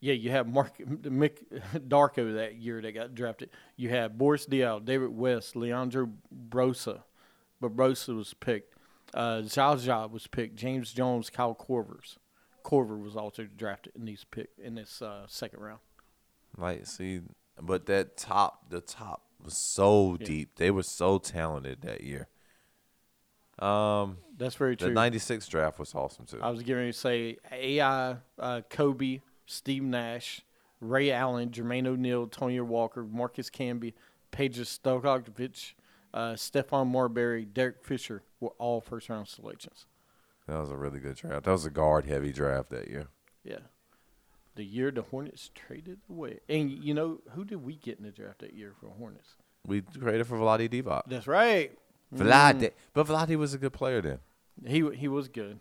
yeah, 0.02 0.14
you 0.14 0.30
have 0.32 0.48
Mark 0.48 0.76
Mick 0.78 1.38
Darko 1.88 2.34
that 2.34 2.56
year 2.56 2.82
that 2.82 2.92
got 2.92 3.14
drafted. 3.14 3.50
You 3.76 3.88
had 3.88 4.18
Boris 4.18 4.46
Diaw, 4.46 4.84
David 4.84 5.16
West, 5.16 5.54
Leandro 5.54 6.10
Brosa, 6.50 7.02
but 7.60 7.74
Brosa 7.76 8.14
was 8.16 8.34
picked. 8.34 8.74
Uh, 9.14 9.42
Zaza 9.42 10.08
was 10.10 10.26
picked. 10.26 10.56
James 10.56 10.92
Jones, 10.92 11.30
Kyle 11.30 11.54
Korvers. 11.54 12.16
Korver 12.64 13.00
was 13.00 13.14
also 13.16 13.44
drafted 13.56 13.92
in 13.94 14.04
these 14.04 14.24
pick 14.24 14.50
in 14.60 14.74
this 14.74 15.00
uh, 15.00 15.24
second 15.28 15.60
round. 15.60 15.78
Like, 16.58 16.84
see, 16.86 17.20
but 17.60 17.86
that 17.86 18.16
top, 18.16 18.70
the 18.70 18.80
top 18.80 19.22
was 19.40 19.56
so 19.56 20.16
Yeah. 20.18 20.26
deep. 20.26 20.56
They 20.56 20.72
were 20.72 20.82
so 20.82 21.18
talented 21.18 21.82
that 21.82 22.02
year. 22.02 22.26
Um, 23.58 24.18
That's 24.36 24.54
very 24.56 24.76
true. 24.76 24.88
the 24.88 24.94
'96 24.94 25.46
draft 25.46 25.78
was 25.78 25.94
awesome 25.94 26.26
too. 26.26 26.40
I 26.42 26.50
was 26.50 26.60
getting 26.62 26.76
ready 26.76 26.92
to 26.92 26.98
say 26.98 27.36
AI, 27.52 28.16
uh, 28.38 28.62
Kobe, 28.68 29.20
Steve 29.46 29.82
Nash, 29.82 30.42
Ray 30.80 31.10
Allen, 31.12 31.50
Jermaine 31.50 31.86
O'Neal, 31.86 32.26
Tony 32.26 32.60
Walker, 32.60 33.04
Marcus 33.04 33.50
Camby, 33.50 33.92
Peja 34.32 34.62
Stojakovic, 34.64 35.74
uh, 36.14 36.32
Stephon 36.32 36.86
Marbury, 36.88 37.44
Derek 37.44 37.84
Fisher 37.84 38.22
were 38.40 38.52
all 38.58 38.80
first 38.80 39.08
round 39.08 39.28
selections. 39.28 39.86
that 40.46 40.58
was 40.58 40.70
a 40.70 40.76
really 40.76 41.00
good 41.00 41.16
draft. 41.16 41.44
That 41.44 41.50
was 41.52 41.64
a 41.66 41.70
guard 41.70 42.04
heavy 42.06 42.32
draft 42.32 42.70
that 42.70 42.88
year. 42.88 43.08
Yeah. 43.44 43.58
The 44.54 44.64
year 44.64 44.90
the 44.90 45.02
Hornets 45.02 45.50
traded 45.54 46.00
away. 46.10 46.40
And 46.48 46.70
you 46.70 46.92
know, 46.94 47.20
who 47.30 47.44
did 47.44 47.64
we 47.64 47.76
get 47.76 47.98
in 47.98 48.04
the 48.04 48.10
draft 48.10 48.40
that 48.40 48.52
year 48.54 48.72
for 48.78 48.88
Hornets? 48.90 49.36
We 49.66 49.80
traded 49.80 50.26
for 50.26 50.36
Vlade 50.36 50.68
Divac. 50.68 51.02
That's 51.06 51.26
right. 51.26 51.72
Vlade, 52.14 52.72
but 52.92 53.06
Vlade 53.06 53.36
was 53.36 53.54
a 53.54 53.58
good 53.58 53.72
player 53.72 54.02
then. 54.02 54.18
He 54.66 54.86
he 54.90 55.08
was 55.08 55.28
good, 55.28 55.60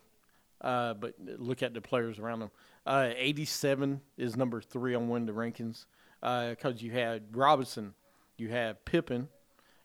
uh, 0.60 0.94
but 0.96 1.14
look 1.38 1.64
at 1.64 1.74
the 1.74 1.80
players 1.80 2.20
around 2.20 2.42
him. 2.42 2.52
Uh, 2.86 3.12
Eighty-seven 3.16 4.02
is 4.18 4.36
number 4.36 4.62
three 4.62 4.96
on 4.96 5.08
one 5.08 5.22
of 5.22 5.28
the 5.28 5.34
rankings 5.34 5.86
because 6.22 6.82
you 6.82 6.92
had 6.92 7.36
Robinson, 7.36 7.94
you 8.38 8.50
had 8.50 8.84
Pippen, 8.86 9.30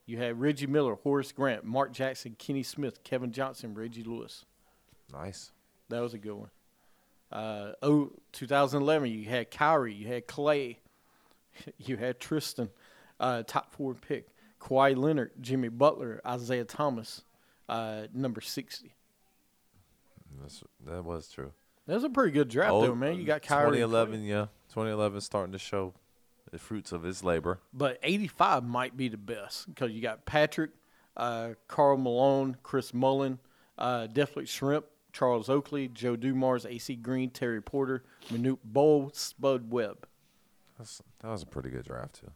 You 0.07 0.19
had 0.19 0.41
Reggie 0.41 0.67
Miller, 0.67 0.95
Horace 0.95 1.33
Grant, 1.33 1.65
Mark 1.65 1.93
Jackson, 1.93 2.37
Kenny 2.39 2.63
Smith, 2.63 3.03
Kevin 3.05 3.33
Johnson, 3.33 3.75
Reggie 3.75 4.05
Lewis. 4.05 4.45
Nice. 5.13 5.51
That 5.89 6.01
was 6.01 6.15
a 6.15 6.19
good 6.19 6.35
one. 6.35 6.51
Uh, 7.33 7.73
oh, 7.83 8.13
2011, 8.33 9.11
you 9.11 9.25
had 9.25 9.51
Kyrie, 9.51 9.95
you 9.95 10.07
had 10.07 10.27
Klay, 10.27 10.77
you 11.79 11.97
had 11.97 12.21
Tristan, 12.21 12.71
uh, 13.19 13.43
top 13.43 13.73
four 13.73 13.95
pick, 13.95 14.29
Kawhi 14.61 14.97
Leonard, 14.97 15.33
Jimmy 15.41 15.69
Butler, 15.69 16.21
Isaiah 16.25 16.65
Thomas, 16.65 17.25
uh, 17.69 18.07
number 18.15 18.41
60. 18.41 18.95
That's, 20.41 20.63
that 20.87 21.05
was 21.05 21.29
true. 21.29 21.53
That 21.87 21.95
was 21.95 22.05
a 22.05 22.11
pretty 22.11 22.33
good 22.33 22.49
draft, 22.49 22.73
Oh, 22.73 22.83
though, 22.87 22.95
man. 22.95 23.17
You 23.17 23.25
got 23.25 23.43
Kyrie. 23.43 23.79
2011, 23.79 24.25
yeah. 24.25 24.47
2011 24.71 25.21
starting 25.21 25.53
to 25.53 25.59
show 25.59 25.95
the 26.51 26.59
fruits 26.59 26.93
of 26.93 27.03
his 27.03 27.23
labor. 27.25 27.61
but 27.73 27.99
85 28.03 28.65
might 28.65 28.97
be 28.97 29.09
the 29.09 29.17
best 29.17 29.67
because 29.73 29.93
you 29.93 30.01
got 30.01 30.25
Patrick, 30.27 30.71
uh, 31.17 31.51
Karl 31.69 31.97
Malone, 31.97 32.57
Chris 32.63 32.93
Mullin, 32.95 33.39
uh, 33.79 34.07
Detlef 34.13 34.45
Schrempf, 34.47 34.85
Charles 35.13 35.49
Oakley, 35.49 35.89
Joe 35.89 36.15
Dumars, 36.17 36.67
AC 36.67 36.97
Green, 36.97 37.31
Terry 37.31 37.61
Porter, 37.63 38.05
Manute 38.31 38.59
Bol, 38.65 39.11
Spud 39.15 39.71
Webb. 39.71 40.07
That's, 40.79 41.01
that 41.21 41.29
was 41.31 41.43
a 41.43 41.47
pretty 41.47 41.71
good 41.71 41.85
draft, 41.85 42.21
too. 42.21 42.31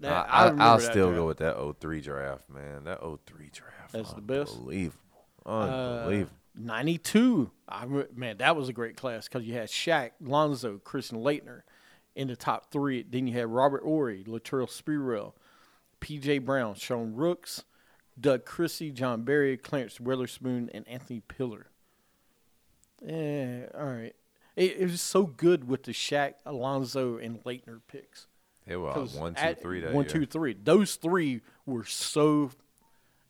That, 0.00 0.26
I, 0.30 0.44
remember 0.44 0.62
I, 0.62 0.72
will 0.72 0.78
that 0.80 0.90
still 0.90 1.06
draft. 1.08 1.16
go 1.18 1.26
with 1.26 1.38
that 1.38 1.74
03 1.80 2.00
draft, 2.02 2.50
man. 2.50 2.84
That 2.84 3.00
03 3.00 3.50
draft. 3.50 3.92
That's 3.92 4.12
the 4.12 4.20
best? 4.20 4.52
Unbelievable. 4.54 4.98
Uh, 5.46 5.50
Unbelievable. 5.60 6.36
92. 6.56 7.50
I, 7.68 7.86
man, 8.14 8.38
that 8.38 8.56
was 8.56 8.68
a 8.68 8.72
great 8.72 8.96
class 8.96 9.28
because 9.28 9.46
you 9.46 9.54
had 9.54 9.68
Shaq, 9.68 10.12
Lonzo, 10.20 10.78
Christian 10.78 11.18
Laettner 11.18 11.62
in 12.14 12.28
the 12.28 12.36
top 12.36 12.70
three. 12.70 13.02
Then 13.02 13.26
you 13.26 13.34
had 13.34 13.46
Robert 13.48 13.82
Horry, 13.82 14.24
Latrell 14.26 14.68
Sprewell, 14.68 15.32
P.J. 16.00 16.38
Brown, 16.38 16.74
Sean 16.74 17.14
Rooks, 17.14 17.64
Doug 18.18 18.44
Christie, 18.44 18.90
Jon 18.90 19.22
Barry, 19.22 19.56
Clarence 19.56 20.00
Witherspoon, 20.00 20.70
and 20.72 20.86
Anthony 20.88 21.20
Peeler. 21.20 21.66
Yeah, 23.04 23.66
all 23.76 23.84
right. 23.86 24.14
It, 24.56 24.76
it 24.78 24.90
was 24.90 25.02
so 25.02 25.24
good 25.24 25.68
with 25.68 25.82
the 25.82 25.92
Shaq, 25.92 26.34
Alonzo, 26.46 27.18
and 27.18 27.42
Leitner 27.44 27.80
picks. 27.88 28.26
it 28.66 28.76
was 28.76 29.14
uh, 29.14 29.20
one, 29.20 29.34
two, 29.34 29.42
at- 29.42 29.60
three 29.60 29.80
that 29.80 29.92
one, 29.92 30.04
year. 30.04 30.12
two, 30.12 30.26
three. 30.26 30.54
Those 30.54 30.94
three 30.94 31.42
were 31.66 31.84
so. 31.84 32.50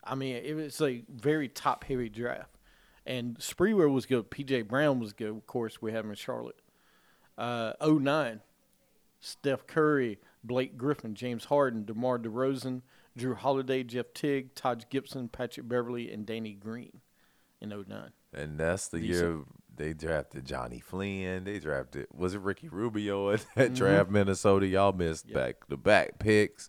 I 0.04 0.14
mean, 0.14 0.36
it 0.36 0.54
was 0.54 0.80
a 0.80 1.02
very 1.08 1.48
top 1.48 1.82
heavy 1.82 2.08
draft, 2.08 2.55
and 3.06 3.38
Sprewell 3.38 3.92
was 3.92 4.04
good. 4.06 4.30
P.J. 4.30 4.62
Brown 4.62 5.00
was 5.00 5.12
good. 5.12 5.30
Of 5.30 5.46
course, 5.46 5.80
we 5.80 5.92
have 5.92 6.04
him 6.04 6.10
in 6.10 6.16
Charlotte. 6.16 6.58
Uh, 7.38 7.72
09, 7.80 8.40
Steph 9.20 9.66
Curry, 9.66 10.18
Blake 10.42 10.76
Griffin, 10.76 11.14
James 11.14 11.46
Harden, 11.46 11.84
DeMar 11.84 12.18
DeRozan, 12.18 12.82
Jrue 13.18 13.36
Holiday, 13.36 13.82
Jeff 13.82 14.06
Teague, 14.14 14.54
Taj 14.54 14.84
Gibson, 14.90 15.28
Patrick 15.28 15.68
Beverley, 15.68 16.10
and 16.12 16.24
Danny 16.26 16.52
Green 16.54 17.00
in 17.60 17.70
09. 17.70 18.10
And 18.34 18.58
that's 18.58 18.88
the 18.88 19.00
Decent. 19.00 19.16
year 19.18 19.38
they 19.74 19.92
drafted 19.92 20.44
Johnny 20.46 20.80
Flynn. 20.80 21.44
They 21.44 21.58
drafted 21.58 22.06
was 22.14 22.34
it 22.34 22.40
Ricky 22.40 22.68
Rubio 22.68 23.30
at 23.32 23.44
that 23.54 23.66
Mm-hmm. 23.68 23.74
draft 23.74 24.10
Minnesota? 24.10 24.66
Y'all 24.66 24.92
missed 24.92 25.32
back 25.32 25.66
the 25.68 25.76
back 25.76 26.18
picks. 26.18 26.68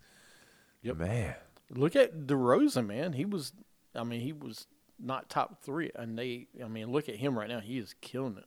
Yep. 0.82 0.98
Man, 0.98 1.36
Look 1.70 1.96
at 1.98 2.28
DeRozan, 2.28 2.88
man. 2.88 3.14
He 3.14 3.26
was, 3.26 3.52
I 3.96 4.04
mean, 4.04 4.22
he 4.22 4.32
was 4.32 4.68
not 5.00 5.30
top 5.30 5.62
three. 5.62 5.92
And 5.96 6.18
they, 6.18 6.48
I 6.64 6.68
mean, 6.68 6.92
look 6.92 7.10
at 7.10 7.16
him 7.16 7.38
right 7.38 7.50
now. 7.50 7.60
He 7.60 7.78
is 7.78 7.96
killing 8.02 8.38
it. 8.38 8.46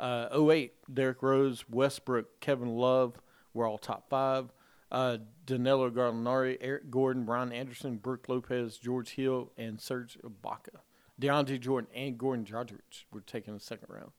Uh, 0.00 0.28
08, 0.32 0.74
Derrick 0.92 1.22
Rose, 1.22 1.64
Westbrook, 1.68 2.40
Kevin 2.40 2.68
Love 2.76 3.20
were 3.52 3.66
all 3.66 3.78
top 3.78 4.08
five. 4.08 4.52
Uh, 4.90 5.18
Danilo 5.44 5.90
Gallinari, 5.90 6.56
Eric 6.60 6.90
Gordon, 6.90 7.24
Brian 7.24 7.52
Anderson, 7.52 7.96
Brook 7.96 8.28
Lopez, 8.28 8.78
George 8.78 9.10
Hill, 9.10 9.52
and 9.58 9.80
Serge 9.80 10.18
Ibaka. 10.24 10.80
DeAndre 11.20 11.60
Jordan 11.60 11.90
and 11.94 12.16
Goran 12.16 12.46
Dragic 12.46 13.04
were 13.12 13.20
taken 13.20 13.50
in 13.50 13.58
the 13.58 13.64
second 13.64 13.88
round. 13.90 14.12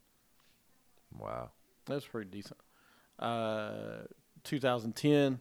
wow. 1.17 1.52
That's 1.86 2.06
pretty 2.06 2.30
decent. 2.30 2.60
Uh, 3.17 4.04
2010, 4.43 5.39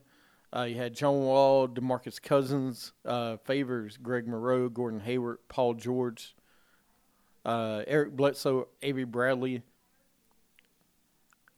uh, 0.54 0.62
you 0.62 0.76
had 0.76 0.94
John 0.94 1.20
Wall, 1.20 1.68
Demarcus 1.68 2.20
Cousins, 2.20 2.92
uh, 3.04 3.36
Favors, 3.38 3.96
Greg 3.96 4.26
Moreau, 4.26 4.68
Gordon 4.68 5.00
Hayward, 5.00 5.38
Paul 5.48 5.74
George, 5.74 6.34
uh, 7.44 7.82
Eric 7.86 8.16
Bledsoe, 8.16 8.68
Avery 8.82 9.04
Bradley. 9.04 9.62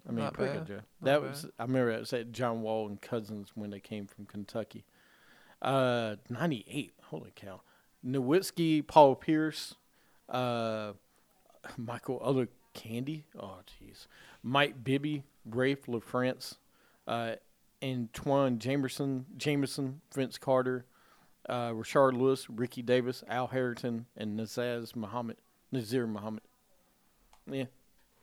I 0.09 0.13
mean, 0.13 0.25
Not 0.25 0.35
pretty 0.35 0.55
bad. 0.59 0.67
good. 0.67 0.79
Joe. 0.79 0.83
That 1.03 1.21
bad. 1.21 1.31
was 1.31 1.47
I 1.59 1.63
remember 1.65 1.93
that 1.93 2.01
was 2.01 2.13
at 2.13 2.33
John 2.33 2.63
Wall 2.63 2.87
and 2.89 3.01
Cousins 3.01 3.53
when 3.55 3.71
they 3.71 3.81
came 3.81 4.07
from 4.07 4.27
Kentucky. 4.27 4.85
Uh, 5.63 6.17
98. 6.29 6.93
Holy 7.05 7.33
cow. 7.37 7.61
Nowitzki, 8.05 8.87
Paul 8.87 9.15
Pierce, 9.15 9.75
uh, 10.31 10.93
Michael 11.77 12.19
Other 12.25 12.49
Candy. 12.73 13.25
Oh, 13.39 13.59
jeez. 13.67 14.07
Mike 14.43 14.83
Bibby, 14.83 15.25
Rafe 15.45 15.85
LaFrance, 15.87 16.57
uh, 17.07 17.33
Antoine 17.83 18.59
Jamerson, 18.59 19.25
Jameson, 19.37 20.01
Vince 20.15 20.39
Carter, 20.39 20.87
uh, 21.49 21.71
Rashard 21.71 22.19
Lewis, 22.19 22.49
Ricky 22.51 22.83
Davis, 22.83 23.25
Al 23.29 23.49
Harrington, 23.49 24.07
and 24.17 24.39
Nazaz 24.39 24.95
Muhammad, 24.95 25.37
Nazir 25.73 26.07
Muhammad. 26.07 26.43
Yeah, 27.51 27.65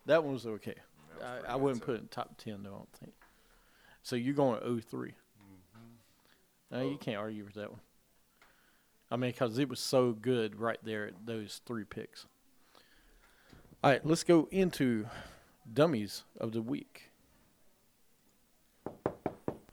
that 0.05 0.23
one 0.23 0.33
was 0.33 0.45
okay. 0.45 0.75
I, 1.23 1.53
I 1.53 1.55
wouldn't 1.55 1.83
put 1.83 1.95
it 1.95 2.01
in 2.01 2.07
top 2.07 2.37
10, 2.37 2.63
though, 2.63 2.69
I 2.69 2.73
don't 2.73 2.93
think. 2.99 3.13
So 4.03 4.15
you're 4.15 4.35
going 4.35 4.61
to 4.61 4.81
3 4.81 5.13
No, 6.71 6.81
you 6.81 6.97
can't 6.97 7.17
argue 7.17 7.43
with 7.43 7.55
that 7.55 7.71
one. 7.71 7.81
I 9.09 9.15
mean, 9.15 9.31
because 9.31 9.57
it 9.57 9.69
was 9.69 9.79
so 9.79 10.11
good 10.11 10.59
right 10.59 10.79
there 10.83 11.07
at 11.07 11.25
those 11.25 11.61
three 11.65 11.85
picks. 11.85 12.25
All 13.83 13.91
right, 13.91 14.05
let's 14.05 14.23
go 14.23 14.47
into 14.51 15.07
dummies 15.71 16.23
of 16.39 16.51
the 16.51 16.61
week. 16.61 17.11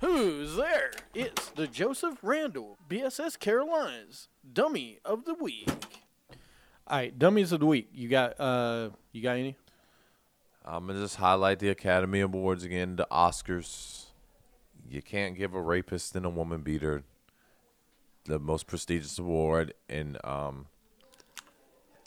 Who's 0.01 0.57
there? 0.57 0.93
It's 1.15 1.49
the 1.51 1.67
Joseph 1.67 2.19
Randall, 2.23 2.79
BSS 2.89 3.39
Carolinas 3.39 4.29
dummy 4.53 4.99
of 5.05 5.25
the 5.25 5.35
week. 5.35 5.69
All 6.87 6.99
right, 6.99 7.19
dummies 7.19 7.53
of 7.53 7.61
the 7.61 7.67
week. 7.67 7.89
You 7.93 8.09
got 8.09 8.39
uh, 8.39 8.91
you 9.13 9.23
got 9.23 9.37
any? 9.37 9.57
I'm 10.65 10.87
gonna 10.87 11.01
just 11.01 11.17
highlight 11.17 11.59
the 11.59 11.71
Academy 11.71 12.21
Awards 12.21 12.65
again, 12.65 12.97
the 12.97 13.07
Oscars. 13.11 14.07
You 14.89 15.01
can't 15.01 15.37
give 15.37 15.55
a 15.55 15.61
rapist 15.61 16.15
and 16.15 16.27
a 16.27 16.31
woman 16.31 16.61
beater 16.61 17.05
the 18.27 18.39
most 18.39 18.67
prestigious 18.67 19.19
award 19.19 19.75
in 19.89 20.17
um, 20.25 20.67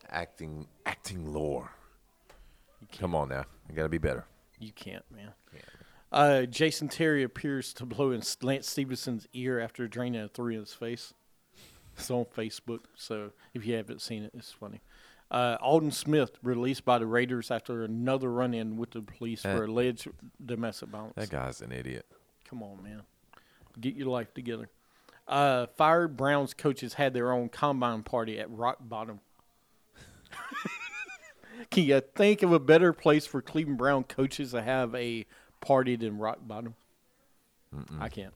acting 0.09 0.67
acting 0.85 1.33
lore. 1.33 1.71
Come 2.99 3.15
on 3.15 3.29
now, 3.29 3.45
you 3.69 3.75
gotta 3.75 3.89
be 3.89 3.97
better. 3.97 4.25
You 4.59 4.71
can't, 4.71 5.03
man. 5.11 5.33
Uh, 6.11 6.43
Jason 6.43 6.87
Terry 6.87 7.23
appears 7.23 7.73
to 7.73 7.85
blow 7.85 8.11
in 8.11 8.21
Lance 8.41 8.69
Stephenson's 8.69 9.27
ear 9.33 9.59
after 9.59 9.87
draining 9.87 10.21
a 10.21 10.27
three 10.27 10.55
in 10.55 10.61
his 10.61 10.73
face. 10.73 11.13
It's 11.97 12.09
on 12.11 12.25
Facebook, 12.25 12.81
so 12.95 13.31
if 13.53 13.65
you 13.65 13.75
haven't 13.75 14.01
seen 14.01 14.23
it, 14.23 14.31
it's 14.33 14.51
funny. 14.51 14.81
Uh, 15.29 15.57
Aldon 15.59 15.91
Smith 15.91 16.37
released 16.41 16.85
by 16.85 16.97
the 16.99 17.05
Raiders 17.05 17.51
after 17.51 17.83
another 17.83 18.31
run-in 18.31 18.77
with 18.77 18.91
the 18.91 19.01
police 19.01 19.43
Eh. 19.43 19.53
for 19.55 19.65
alleged 19.65 20.07
domestic 20.45 20.89
violence. 20.89 21.15
That 21.15 21.29
guy's 21.29 21.61
an 21.61 21.71
idiot. 21.73 22.05
Come 22.47 22.63
on, 22.63 22.81
man. 22.81 23.01
Get 23.79 23.95
your 23.95 24.07
life 24.07 24.33
together. 24.33 24.69
Uh, 25.27 25.65
fired 25.75 26.15
Browns 26.15 26.53
coaches 26.53 26.93
had 26.93 27.13
their 27.13 27.33
own 27.33 27.49
combine 27.49 28.03
party 28.03 28.39
at 28.39 28.49
Rock 28.49 28.77
Bottom. 28.79 29.19
Can 31.71 31.83
you 31.83 31.99
think 32.15 32.43
of 32.43 32.53
a 32.53 32.59
better 32.59 32.93
place 32.93 33.25
for 33.25 33.41
Cleveland 33.41 33.77
Brown 33.77 34.03
coaches 34.05 34.51
to 34.51 34.61
have 34.61 34.95
a 34.95 35.25
party 35.61 35.93
in 35.93 36.17
Rock 36.17 36.39
Bottom? 36.41 36.75
I 37.99 38.09
can't. 38.09 38.33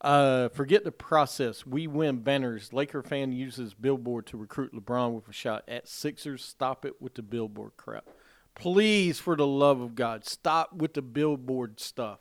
Uh, 0.00 0.48
forget 0.48 0.84
the 0.84 0.92
process. 0.92 1.66
We 1.66 1.86
win 1.86 2.20
banners. 2.20 2.72
Laker 2.72 3.02
fan 3.02 3.32
uses 3.32 3.74
billboard 3.74 4.26
to 4.28 4.38
recruit 4.38 4.72
LeBron 4.72 5.12
with 5.12 5.28
a 5.28 5.32
shot 5.32 5.64
at 5.68 5.88
Sixers. 5.88 6.42
Stop 6.42 6.84
it 6.84 7.02
with 7.02 7.14
the 7.14 7.22
billboard 7.22 7.72
crap. 7.76 8.06
Please, 8.54 9.18
for 9.18 9.36
the 9.36 9.46
love 9.46 9.80
of 9.80 9.94
God, 9.94 10.24
stop 10.24 10.72
with 10.72 10.94
the 10.94 11.02
billboard 11.02 11.80
stuff. 11.80 12.20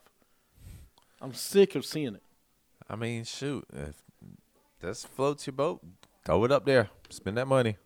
I'm 1.21 1.34
sick 1.34 1.75
of 1.75 1.86
seeing 1.86 2.15
it. 2.15 2.23
I 2.89 2.95
mean, 2.95 3.23
shoot, 3.23 3.65
if 3.73 4.02
this 4.82 5.06
floats 5.06 5.47
your 5.47 5.54
boat, 5.54 5.82
throw 6.25 6.43
it 6.43 6.52
up 6.52 6.65
there. 6.65 6.89
Spend 7.10 7.38
that 7.38 7.47
money. 7.47 7.78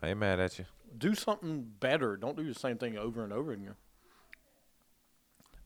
I 0.00 0.08
ain't 0.08 0.18
mad 0.18 0.40
at 0.40 0.58
you. 0.58 0.66
Do 0.96 1.14
something 1.14 1.66
better. 1.80 2.16
Don't 2.16 2.36
do 2.36 2.46
the 2.46 2.58
same 2.58 2.76
thing 2.76 2.98
over 2.98 3.24
and 3.24 3.32
over 3.32 3.52
again. 3.52 3.76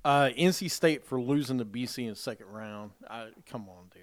Uh, 0.06 0.30
NC 0.38 0.70
State 0.70 1.04
for 1.04 1.20
losing 1.20 1.58
to 1.58 1.64
BC 1.64 2.04
in 2.04 2.10
the 2.10 2.14
second 2.14 2.46
round. 2.46 2.92
I, 3.10 3.30
come 3.50 3.68
on, 3.68 3.90
dude. 3.92 4.02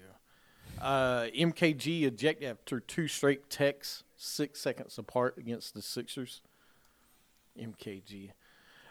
Uh, 0.78 1.28
MKG 1.34 2.02
ejected 2.02 2.46
after 2.46 2.78
two 2.78 3.08
straight 3.08 3.48
techs, 3.48 4.04
six 4.14 4.60
seconds 4.60 4.98
apart 4.98 5.38
against 5.38 5.72
the 5.72 5.80
Sixers. 5.80 6.42
MKG. 7.58 8.32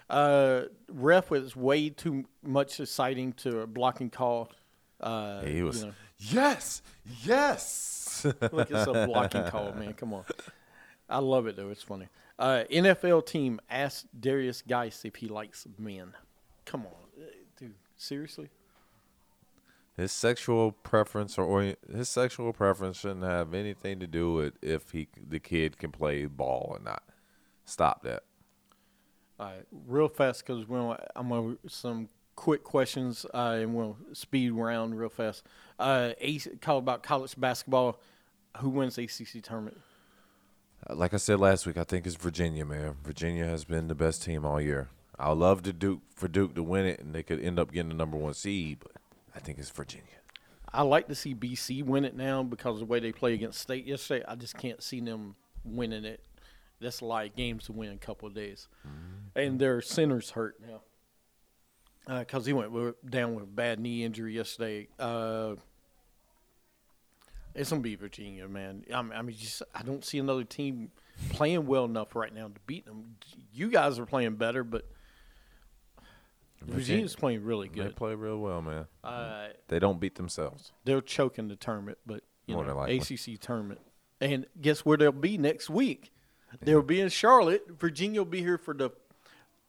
Uh, 0.10 0.64
ref 0.88 1.30
was 1.30 1.56
way 1.56 1.90
too 1.90 2.26
much 2.42 2.80
exciting 2.80 3.34
to 3.34 3.60
a 3.60 3.68
blocking 3.68 4.10
call. 4.10 4.52
Uh, 5.00 5.44
He 5.44 5.62
was 5.62 5.82
You 5.82 5.86
know, 5.90 5.94
yes, 6.18 6.82
yes. 7.24 8.26
look 8.52 8.72
at 8.72 8.86
some 8.86 9.08
blocking 9.08 9.44
call, 9.46 9.72
man. 9.74 9.94
Come 9.94 10.16
on. 10.16 10.26
I 11.08 11.20
love 11.20 11.46
it 11.46 11.58
though. 11.58 11.70
It's 11.70 11.84
funny. 11.84 12.08
Uh, 12.40 12.64
NFL 12.72 13.28
team 13.28 13.60
asked 13.70 14.08
Derrius 14.20 14.66
Guice 14.68 15.06
if 15.06 15.18
he 15.18 15.28
likes 15.28 15.68
men. 15.78 16.14
Come 16.66 16.86
on, 16.86 16.94
Uh, 17.18 17.26
dude. 17.58 17.76
Seriously? 17.98 18.50
his 19.96 20.12
sexual 20.12 20.72
preference 20.72 21.38
or 21.38 21.76
his 21.94 22.10
sexual 22.10 22.52
preference 22.52 22.98
shouldn't 22.98 23.24
have 23.24 23.54
anything 23.54 24.00
to 24.00 24.08
do 24.08 24.34
with 24.34 24.54
if 24.64 24.90
he 24.92 25.08
the 25.30 25.40
kid 25.40 25.78
can 25.78 25.92
play 25.92 26.26
ball 26.26 26.68
or 26.72 26.80
not. 26.80 27.04
Stop 27.66 28.02
that. 28.04 28.24
All 29.40 29.46
right, 29.48 29.66
real 29.88 30.08
fast 30.08 30.46
because 30.46 30.68
we'll, 30.68 30.98
I'm 31.16 31.30
gonna 31.30 31.58
some 31.68 32.10
quick 32.36 32.64
questions 32.64 33.26
uh, 33.36 33.58
and 33.60 33.76
we'll 33.76 33.98
speed 34.14 34.52
around 34.54 34.96
real 34.96 35.10
fast. 35.10 35.44
Uh, 35.78 36.14
AC, 36.20 36.50
call 36.62 36.80
about 36.80 37.04
college 37.04 37.40
basketball. 37.40 38.00
Who 38.58 38.70
wins 38.70 38.96
the 38.96 39.04
ACC 39.04 39.44
tournament? 39.44 39.80
Uh, 40.90 40.96
Like 40.96 41.14
I 41.14 41.18
said 41.18 41.40
last 41.40 41.66
week, 41.68 41.78
I 41.78 41.84
think 41.84 42.06
it's 42.08 42.16
Virginia, 42.16 42.66
man. 42.66 42.96
Virginia 43.04 43.46
has 43.46 43.64
been 43.66 43.88
the 43.88 43.96
best 43.96 44.24
team 44.24 44.44
all 44.46 44.60
year. 44.62 44.90
I 45.24 45.30
would 45.30 45.38
love 45.38 45.64
to 45.64 45.72
Duke 45.72 46.02
for 46.14 46.28
Duke 46.28 46.54
to 46.56 46.64
win 46.64 46.86
it, 46.86 47.00
and 47.00 47.16
they 47.16 47.24
could 47.24 47.40
end 47.40 47.58
up 47.58 47.72
getting 47.72 47.88
the 47.88 47.96
number 47.96 48.18
one 48.18 48.34
seed, 48.34 48.80
but 48.82 48.92
I 49.34 49.40
think 49.40 49.58
it's 49.58 49.70
Virginia. 49.70 50.20
I 50.74 50.82
like 50.82 51.08
to 51.08 51.16
see 51.16 51.34
BC 51.34 51.82
win 51.86 52.04
it 52.04 52.14
now 52.14 52.44
because 52.44 52.74
of 52.74 52.80
the 52.80 52.86
way 52.88 53.00
they 53.00 53.14
play 53.14 53.34
against 53.34 53.62
State 53.62 53.86
yesterday. 53.86 54.26
I 54.28 54.36
just 54.36 54.58
can't 54.58 54.84
see 54.84 55.00
them 55.00 55.36
winning 55.64 56.04
it. 56.04 56.26
That's 56.82 57.00
a 57.00 57.06
lot 57.06 57.26
of 57.26 57.38
games 57.38 57.68
to 57.68 57.72
win 57.72 57.92
in 57.92 57.96
a 57.96 58.00
couple 58.00 58.28
of 58.28 58.34
days, 58.34 58.68
and 59.34 59.60
their 59.60 59.82
center's 59.82 60.32
hurt 60.32 60.58
now 60.60 62.20
because 62.20 62.46
he 62.46 62.52
went 62.52 62.74
with, 62.74 62.96
down 63.10 63.34
with 63.34 63.46
a 63.46 63.48
bad 63.48 63.80
knee 63.80 64.04
injury 64.04 64.36
yesterday. 64.36 64.90
Uh, 65.00 65.56
it's 67.56 67.70
gonna 67.70 67.82
be 67.82 67.96
Virginia, 67.96 68.50
man. 68.50 68.84
I 68.94 69.02
mean, 69.02 69.14
I 69.14 69.22
mean, 69.22 69.38
just 69.38 69.64
I 69.74 69.84
don't 69.84 70.04
see 70.04 70.18
another 70.18 70.44
team 70.44 70.92
playing 71.30 71.66
well 71.66 71.86
enough 71.86 72.14
right 72.14 72.34
now 72.34 72.50
to 72.50 72.60
beat 72.68 72.86
them. 72.86 73.16
You 73.54 73.70
guys 73.70 74.00
are 74.00 74.06
playing 74.06 74.36
better, 74.36 74.66
but 74.66 74.86
Virginia's 76.66 77.16
playing 77.16 77.44
really 77.44 77.68
good. 77.68 77.90
They 77.90 77.94
play 77.94 78.16
real 78.16 78.38
well, 78.38 78.62
man. 78.62 78.86
Uh, 79.04 79.48
They 79.68 79.80
don't 79.80 80.00
beat 80.00 80.16
themselves. 80.16 80.72
They're 80.86 81.02
choking 81.02 81.48
the 81.48 81.56
tournament, 81.56 81.98
but 82.06 82.24
you 82.46 82.56
More 82.56 82.66
know. 82.66 82.82
ACC 82.82 83.40
tournament. 83.40 83.82
And 84.22 84.46
guess 84.62 84.86
where 84.86 84.98
they'll 84.98 85.12
be 85.12 85.38
next 85.38 85.70
week? 85.70 86.12
They'll 86.62 86.82
be 86.82 87.00
in 87.02 87.10
Charlotte. 87.10 87.64
Virginia 87.80 88.22
will 88.22 88.26
be 88.30 88.42
here 88.42 88.58
for 88.58 88.74
the 88.74 88.92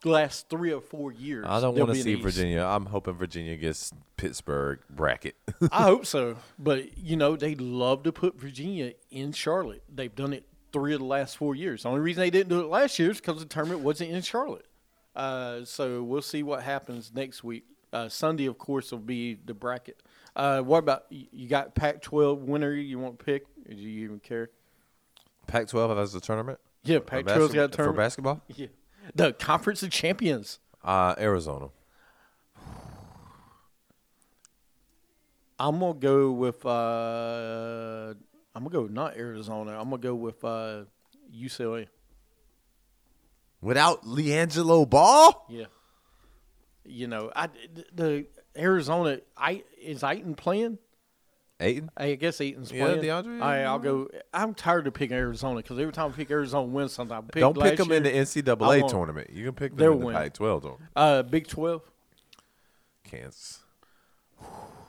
last 0.04 0.48
three 0.48 0.72
or 0.72 0.80
four 0.80 1.12
years. 1.12 1.46
I 1.48 1.60
don't 1.60 1.76
want 1.76 1.94
to 1.94 2.02
see. 2.02 2.14
Virginia. 2.14 2.62
I'm 2.62 2.86
hoping 2.86 3.14
Virginia 3.14 3.56
gets 3.56 3.90
Pittsburgh 4.16 4.80
bracket. 4.90 5.36
I 5.72 5.82
hope 5.82 6.06
so, 6.06 6.36
but 6.58 6.98
you 6.98 7.16
know 7.16 7.36
they 7.36 7.54
love 7.54 8.02
to 8.04 8.12
put 8.12 8.38
Virginia 8.38 8.92
in 9.10 9.32
Charlotte. 9.32 9.82
They've 9.92 10.14
done 10.14 10.32
it 10.32 10.46
three 10.72 10.94
of 10.94 11.00
the 11.00 11.06
last 11.06 11.36
four 11.36 11.54
years. 11.54 11.82
The 11.84 11.88
only 11.88 12.00
reason 12.00 12.20
they 12.20 12.30
didn't 12.30 12.50
do 12.50 12.60
it 12.60 12.66
last 12.66 12.98
year 12.98 13.10
is 13.10 13.20
because 13.20 13.38
the 13.38 13.46
tournament 13.46 13.80
wasn't 13.80 14.10
in 14.10 14.22
Charlotte. 14.22 14.66
Uh, 15.14 15.64
so 15.64 16.02
we'll 16.02 16.22
see 16.22 16.42
what 16.42 16.62
happens 16.62 17.12
next 17.14 17.44
week. 17.44 17.64
Uh, 17.92 18.08
Sunday, 18.08 18.46
of 18.46 18.58
course, 18.58 18.90
will 18.90 18.98
be 18.98 19.34
the 19.44 19.54
bracket. 19.54 20.02
Uh, 20.34 20.60
what 20.62 20.78
about 20.78 21.04
you 21.10 21.48
got 21.48 21.74
Pac-12 21.76 22.40
winner 22.40 22.72
you 22.72 22.98
want 22.98 23.18
to 23.20 23.24
pick? 23.24 23.46
Do 23.68 23.76
you 23.76 24.04
even 24.04 24.18
care? 24.18 24.50
Pac-12 25.46 25.96
has 25.96 26.12
the 26.12 26.20
tournament. 26.20 26.58
Yeah, 26.82 26.98
Pac-12's 26.98 27.24
basket- 27.26 27.54
got 27.54 27.64
a 27.64 27.68
tournament 27.68 27.76
for 27.96 28.02
basketball. 28.02 28.42
Yeah, 28.56 28.66
the 29.14 29.32
Conference 29.34 29.82
of 29.82 29.90
Champions. 29.90 30.58
Uh, 30.82 31.14
Arizona. 31.18 31.68
I'm 35.58 35.78
gonna 35.78 35.94
go 35.94 36.32
with. 36.32 36.64
Uh, 36.66 38.14
I'm 38.54 38.64
gonna 38.64 38.70
go 38.70 38.86
not 38.86 39.16
Arizona. 39.16 39.78
I'm 39.78 39.88
gonna 39.90 39.98
go 40.02 40.14
with 40.14 40.44
uh, 40.44 40.84
UCLA. 41.34 41.86
Without 43.64 44.04
LiAngelo 44.04 44.88
Ball. 44.88 45.46
Yeah. 45.48 45.64
You 46.84 47.06
know, 47.08 47.32
I 47.34 47.48
the 47.94 48.26
Arizona. 48.56 49.20
I 49.36 49.64
is 49.80 50.04
Ayton 50.04 50.34
playing? 50.34 50.78
Ayton. 51.60 51.90
I 51.96 52.14
guess 52.16 52.40
Ayton's 52.42 52.70
Yeah, 52.70 52.84
playing. 52.84 53.00
DeAndre, 53.02 53.40
right, 53.40 53.62
I'll 53.62 53.78
go. 53.78 54.08
I'm 54.34 54.52
tired 54.52 54.86
of 54.86 54.92
picking 54.92 55.16
Arizona 55.16 55.56
because 55.56 55.78
every 55.78 55.92
time 55.94 56.10
I 56.10 56.12
pick 56.14 56.30
Arizona 56.30 56.66
wins 56.66 56.92
something. 56.92 57.16
I 57.16 57.20
pick 57.22 57.40
Don't 57.40 57.58
pick 57.58 57.78
them 57.78 57.90
in 57.90 58.02
the 58.02 58.10
NCAA 58.10 58.80
want- 58.82 58.90
tournament. 58.90 59.30
You 59.30 59.46
can 59.46 59.54
pick 59.54 59.74
them 59.76 59.92
in 59.94 59.98
the 60.00 60.06
win. 60.06 60.14
Pac-12 60.14 60.60
tournament. 60.60 60.90
Uh, 60.94 61.22
Big 61.22 61.46
Twelve. 61.46 61.82
Kansas. 63.04 63.60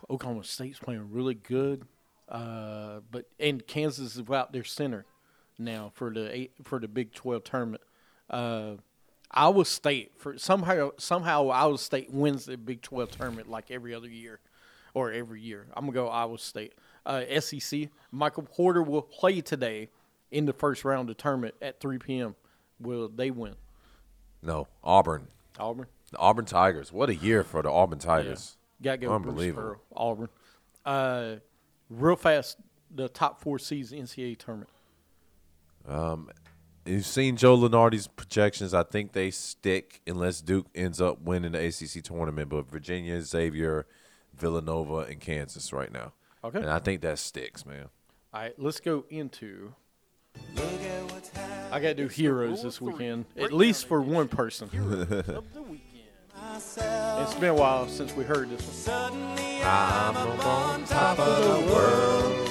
Oklahoma 0.09 0.43
State's 0.43 0.79
playing 0.79 1.11
really 1.11 1.33
good, 1.33 1.85
uh, 2.27 2.99
but 3.09 3.25
and 3.39 3.65
Kansas 3.65 4.15
is 4.15 4.21
without 4.21 4.51
their 4.51 4.63
center 4.65 5.05
now 5.57 5.91
for 5.95 6.11
the 6.13 6.35
eight, 6.35 6.51
for 6.63 6.79
the 6.79 6.87
Big 6.89 7.13
Twelve 7.13 7.43
tournament. 7.45 7.81
Uh, 8.29 8.73
Iowa 9.31 9.65
State 9.65 10.11
for 10.17 10.37
somehow 10.37 10.91
somehow 10.97 11.49
Iowa 11.49 11.77
State 11.77 12.11
wins 12.11 12.45
the 12.45 12.57
Big 12.57 12.81
Twelve 12.81 13.11
tournament 13.11 13.49
like 13.49 13.69
every 13.71 13.93
other 13.93 14.07
year, 14.07 14.39
or 14.93 15.11
every 15.11 15.41
year. 15.41 15.67
I'm 15.75 15.85
gonna 15.85 15.93
go 15.93 16.07
Iowa 16.07 16.37
State. 16.37 16.73
Uh, 17.05 17.23
SEC. 17.39 17.89
Michael 18.11 18.43
Porter 18.43 18.81
will 18.81 19.01
play 19.03 19.41
today 19.41 19.89
in 20.31 20.45
the 20.45 20.53
first 20.53 20.83
round 20.83 21.09
of 21.09 21.15
the 21.15 21.21
tournament 21.21 21.53
at 21.61 21.79
3 21.79 21.99
p.m. 21.99 22.35
Will 22.79 23.07
they 23.07 23.29
win? 23.29 23.53
No, 24.41 24.67
Auburn. 24.83 25.27
Auburn. 25.59 25.85
The 26.11 26.17
Auburn 26.17 26.45
Tigers. 26.45 26.91
What 26.91 27.09
a 27.09 27.15
year 27.15 27.43
for 27.43 27.61
the 27.61 27.69
Auburn 27.71 27.99
Tigers. 27.99 28.57
Got 28.81 28.93
to 28.93 28.97
go 28.97 29.13
Unbelievable. 29.13 29.75
Auburn. 29.95 30.29
Uh, 30.83 31.35
real 31.89 32.15
fast, 32.15 32.57
the 32.93 33.07
top 33.07 33.39
four 33.39 33.59
seeds 33.59 33.91
NCAA 33.91 34.37
tournament. 34.37 34.69
You've 36.85 37.05
seen 37.05 37.35
Joe 37.35 37.57
Lunardi's 37.57 38.07
projections. 38.07 38.73
I 38.73 38.83
think 38.83 39.13
they 39.13 39.31
stick 39.31 40.01
unless 40.05 40.41
Duke 40.41 40.67
ends 40.75 41.01
up 41.01 41.19
winning 41.21 41.53
the 41.53 41.65
ACC 41.65 42.03
tournament. 42.03 42.49
But 42.49 42.69
Virginia, 42.69 43.19
Xavier, 43.21 43.87
Villanova, 44.35 44.99
and 44.99 45.19
Kansas 45.19 45.73
right 45.73 45.91
now. 45.91 46.13
Okay. 46.43 46.59
And 46.59 46.69
I 46.69 46.77
think 46.79 47.01
that 47.01 47.17
sticks, 47.17 47.65
man. 47.65 47.87
All 48.33 48.41
right, 48.41 48.53
let's 48.57 48.79
go 48.79 49.05
into. 49.09 49.73
I 51.71 51.79
got 51.79 51.87
to 51.89 51.93
do 51.95 52.07
heroes 52.07 52.61
this 52.61 52.79
weekend, 52.79 53.25
at 53.35 53.51
least 53.51 53.87
for 53.87 54.01
one 54.01 54.27
person. 54.27 54.69
It's 56.57 57.33
been 57.35 57.49
a 57.49 57.53
while 57.53 57.87
since 57.87 58.13
we 58.13 58.23
heard 58.23 58.49
this 58.49 58.87
one. 58.87 59.13
I'm 59.63 60.15
on 60.15 60.85
top 60.85 61.17
of 61.17 61.43
the 61.43 61.73
world. 61.73 62.45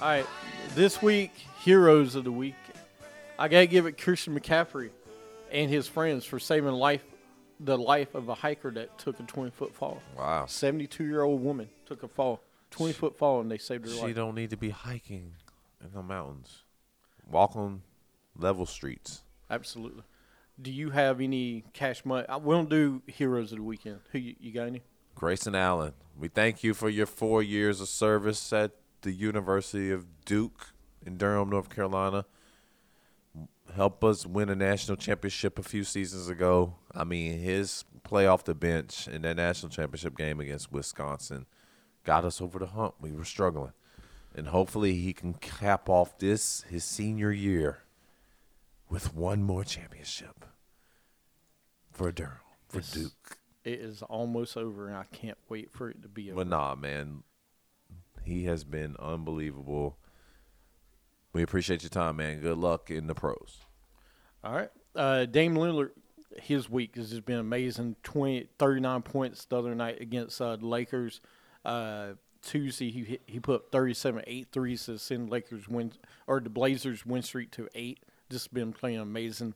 All 0.00 0.06
right, 0.06 0.26
this 0.74 1.02
week, 1.02 1.32
heroes 1.60 2.14
of 2.14 2.24
the 2.24 2.30
week. 2.32 2.54
I 3.38 3.48
gotta 3.48 3.66
give 3.66 3.86
it 3.86 4.00
Christian 4.00 4.38
McCaffrey 4.38 4.90
and 5.50 5.68
his 5.70 5.88
friends 5.88 6.24
for 6.24 6.38
saving 6.38 6.72
life, 6.72 7.02
the 7.58 7.76
life 7.76 8.14
of 8.14 8.28
a 8.28 8.34
hiker 8.34 8.70
that 8.72 8.96
took 8.98 9.18
a 9.18 9.24
twenty 9.24 9.50
foot 9.50 9.74
fall. 9.74 10.00
Wow. 10.16 10.46
Seventy-two 10.46 11.04
year 11.04 11.22
old 11.22 11.42
woman 11.42 11.68
took 11.86 12.04
a 12.04 12.08
fall, 12.08 12.40
twenty 12.70 12.92
foot 12.92 13.16
fall, 13.18 13.40
and 13.40 13.50
they 13.50 13.58
saved 13.58 13.84
her 13.86 13.90
She 13.90 13.98
life. 13.98 14.08
She 14.10 14.14
don't 14.14 14.34
need 14.36 14.50
to 14.50 14.56
be 14.56 14.70
hiking 14.70 15.32
in 15.84 15.92
the 15.92 16.02
mountains. 16.02 16.62
Walk 17.28 17.56
on 17.56 17.82
level 18.36 18.66
streets. 18.66 19.22
Absolutely. 19.50 20.02
Do 20.60 20.70
you 20.70 20.90
have 20.90 21.20
any 21.20 21.64
cash 21.72 22.04
money? 22.04 22.26
I- 22.28 22.36
We 22.36 22.54
don't 22.54 22.70
do 22.70 23.02
heroes 23.06 23.50
of 23.52 23.58
the 23.58 23.64
weekend. 23.64 23.98
Who 24.12 24.18
you, 24.18 24.34
you 24.40 24.52
got 24.52 24.68
any? 24.68 24.82
Grayson 25.16 25.54
Allen, 25.56 25.94
we 26.16 26.28
thank 26.28 26.62
you 26.62 26.74
for 26.74 26.88
your 26.88 27.06
four 27.06 27.42
years 27.42 27.80
of 27.80 27.88
service 27.88 28.52
at 28.52 28.70
the 29.02 29.12
University 29.12 29.90
of 29.90 30.06
Duke 30.24 30.72
in 31.04 31.16
Durham, 31.16 31.50
North 31.50 31.68
Carolina. 31.68 32.24
Help 33.74 34.02
us 34.02 34.24
win 34.26 34.48
a 34.48 34.54
national 34.56 34.96
championship 34.96 35.58
a 35.58 35.62
few 35.62 35.84
seasons 35.84 36.28
ago. 36.28 36.74
I 36.94 37.04
mean, 37.04 37.38
his 37.38 37.84
play 38.02 38.26
off 38.26 38.44
the 38.44 38.54
bench 38.54 39.06
in 39.06 39.22
that 39.22 39.36
national 39.36 39.70
championship 39.70 40.16
game 40.16 40.40
against 40.40 40.72
Wisconsin 40.72 41.46
got 42.04 42.24
us 42.24 42.40
over 42.40 42.58
the 42.58 42.66
hump. 42.68 42.94
We 43.00 43.12
were 43.12 43.24
struggling. 43.24 43.72
And 44.34 44.48
hopefully 44.48 44.94
he 44.94 45.12
can 45.12 45.34
cap 45.34 45.88
off 45.88 46.18
this, 46.18 46.62
his 46.62 46.84
senior 46.84 47.30
year, 47.30 47.80
with 48.88 49.14
one 49.14 49.42
more 49.42 49.64
championship 49.64 50.44
for 51.92 52.10
Durham, 52.12 52.38
for 52.68 52.78
This- 52.78 52.90
Duke. 52.92 53.38
It 53.64 53.80
is 53.80 54.02
almost 54.02 54.56
over, 54.56 54.86
and 54.88 54.96
I 54.96 55.04
can't 55.12 55.36
wait 55.50 55.70
for 55.70 55.90
it 55.90 56.00
to 56.02 56.08
be 56.08 56.30
over. 56.30 56.36
But 56.36 56.46
nah, 56.48 56.74
man, 56.74 57.22
he 58.28 58.44
has 58.44 58.62
been 58.64 58.94
unbelievable. 58.98 59.98
We 61.32 61.42
appreciate 61.42 61.82
your 61.82 61.90
time, 61.90 62.16
man. 62.16 62.40
Good 62.40 62.58
luck 62.58 62.90
in 62.90 63.06
the 63.06 63.14
pros. 63.14 63.58
All 64.44 64.54
right. 64.54 64.70
Uh, 64.94 65.24
Dame 65.24 65.54
Lillard, 65.54 65.90
his 66.40 66.70
week 66.70 66.96
has 66.96 67.10
just 67.10 67.24
been 67.24 67.38
amazing. 67.38 67.96
20, 68.02 68.48
39 68.58 69.02
points 69.02 69.44
the 69.44 69.56
other 69.56 69.74
night 69.74 70.00
against 70.00 70.40
uh, 70.40 70.56
the 70.56 70.66
Lakers. 70.66 71.20
Uh, 71.64 72.12
Tuesday 72.40 72.90
he 72.90 73.18
he 73.26 73.40
put 73.40 73.56
up 73.56 73.72
37 73.72 74.22
eight 74.28 74.48
threes 74.52 74.86
to 74.86 74.96
send 74.96 75.28
Lakers 75.28 75.68
win 75.68 75.92
or 76.28 76.40
the 76.40 76.48
Blazers 76.48 77.04
win 77.04 77.22
streak 77.22 77.50
to 77.52 77.68
eight. 77.74 78.04
Just 78.30 78.54
been 78.54 78.72
playing 78.72 79.00
amazing. 79.00 79.54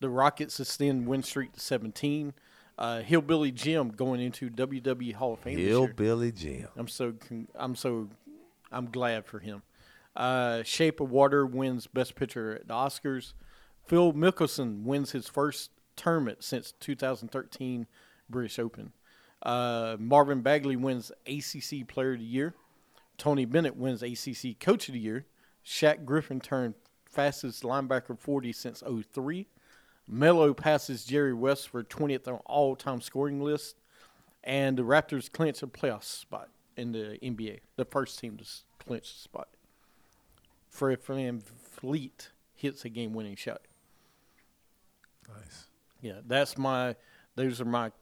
The 0.00 0.08
Rockets 0.08 0.58
extend 0.58 1.06
win 1.06 1.22
streak 1.22 1.52
to 1.52 1.60
17. 1.60 2.32
Uh, 2.78 3.00
Hillbilly 3.02 3.52
Jim 3.52 3.90
going 3.90 4.20
into 4.20 4.50
WWE 4.50 5.14
Hall 5.14 5.34
of 5.34 5.40
Fame. 5.40 5.58
Hillbilly 5.58 6.32
Jim. 6.32 6.68
I'm 6.76 6.88
so 6.88 7.12
con- 7.12 7.48
I'm 7.54 7.76
so 7.76 8.08
I'm 8.70 8.90
glad 8.90 9.26
for 9.26 9.38
him. 9.38 9.62
Uh, 10.16 10.62
Shape 10.62 11.00
of 11.00 11.10
Water 11.10 11.46
wins 11.46 11.86
Best 11.86 12.14
Picture 12.14 12.56
at 12.56 12.68
the 12.68 12.74
Oscars. 12.74 13.34
Phil 13.86 14.12
Mickelson 14.12 14.84
wins 14.84 15.12
his 15.12 15.28
first 15.28 15.70
tournament 15.96 16.42
since 16.44 16.72
2013 16.80 17.86
British 18.28 18.58
Open. 18.58 18.92
Uh, 19.42 19.96
Marvin 19.98 20.40
Bagley 20.40 20.76
wins 20.76 21.10
ACC 21.26 21.86
Player 21.88 22.12
of 22.12 22.20
the 22.20 22.24
Year. 22.24 22.54
Tony 23.18 23.44
Bennett 23.44 23.76
wins 23.76 24.02
ACC 24.02 24.58
Coach 24.58 24.88
of 24.88 24.94
the 24.94 25.00
Year. 25.00 25.26
Shaq 25.64 26.04
Griffin 26.04 26.40
turned 26.40 26.74
fastest 27.08 27.62
linebacker 27.62 28.18
40 28.18 28.52
since 28.52 28.82
03. 28.82 29.46
Melo 30.08 30.52
passes 30.52 31.04
Jerry 31.04 31.32
West 31.32 31.68
for 31.68 31.82
20th 31.82 32.28
on 32.28 32.40
all-time 32.46 33.00
scoring 33.00 33.40
list 33.40 33.76
and 34.44 34.76
the 34.76 34.82
Raptors 34.82 35.30
clinch 35.30 35.62
a 35.62 35.66
playoff 35.66 36.02
spot 36.02 36.48
in 36.76 36.92
the 36.92 37.18
NBA, 37.22 37.60
the 37.76 37.84
first 37.84 38.18
team 38.18 38.36
to 38.38 38.44
clinch 38.78 39.12
the 39.12 39.20
spot. 39.20 39.48
Fred 40.68 41.02
VanVleet 41.04 42.28
hits 42.54 42.84
a 42.84 42.88
game-winning 42.88 43.36
shot. 43.36 43.62
Nice. 45.28 45.66
Yeah, 46.00 46.20
that's 46.26 46.58
my. 46.58 46.96
Those 47.36 47.60
are 47.60 47.66
my 47.66 47.92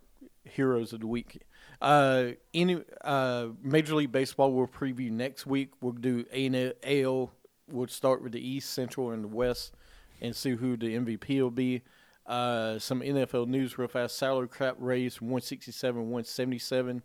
heroes 0.44 0.92
of 0.92 1.00
the 1.00 1.06
week. 1.06 1.42
Uh, 1.80 2.30
any 2.54 2.82
uh, 3.02 3.48
Major 3.62 3.94
League 3.94 4.12
Baseball 4.12 4.52
we'll 4.52 4.66
preview 4.66 5.10
next 5.10 5.46
week. 5.46 5.72
We'll 5.80 5.92
do 5.92 6.24
A 6.32 6.46
and 6.46 6.74
AL. 6.82 7.32
We'll 7.70 7.88
start 7.88 8.22
with 8.22 8.32
the 8.32 8.46
East, 8.46 8.70
Central, 8.72 9.10
and 9.10 9.24
the 9.24 9.28
West, 9.28 9.74
and 10.20 10.34
see 10.34 10.50
who 10.50 10.76
the 10.76 10.96
MVP 10.96 11.40
will 11.42 11.50
be. 11.50 11.82
Uh, 12.26 12.78
some 12.78 13.00
NFL 13.00 13.48
news 13.48 13.76
real 13.78 13.88
fast. 13.88 14.16
Salary 14.16 14.48
cap 14.48 14.76
raised 14.78 15.18
from 15.18 15.28
167 15.28 16.00
177. 16.02 17.02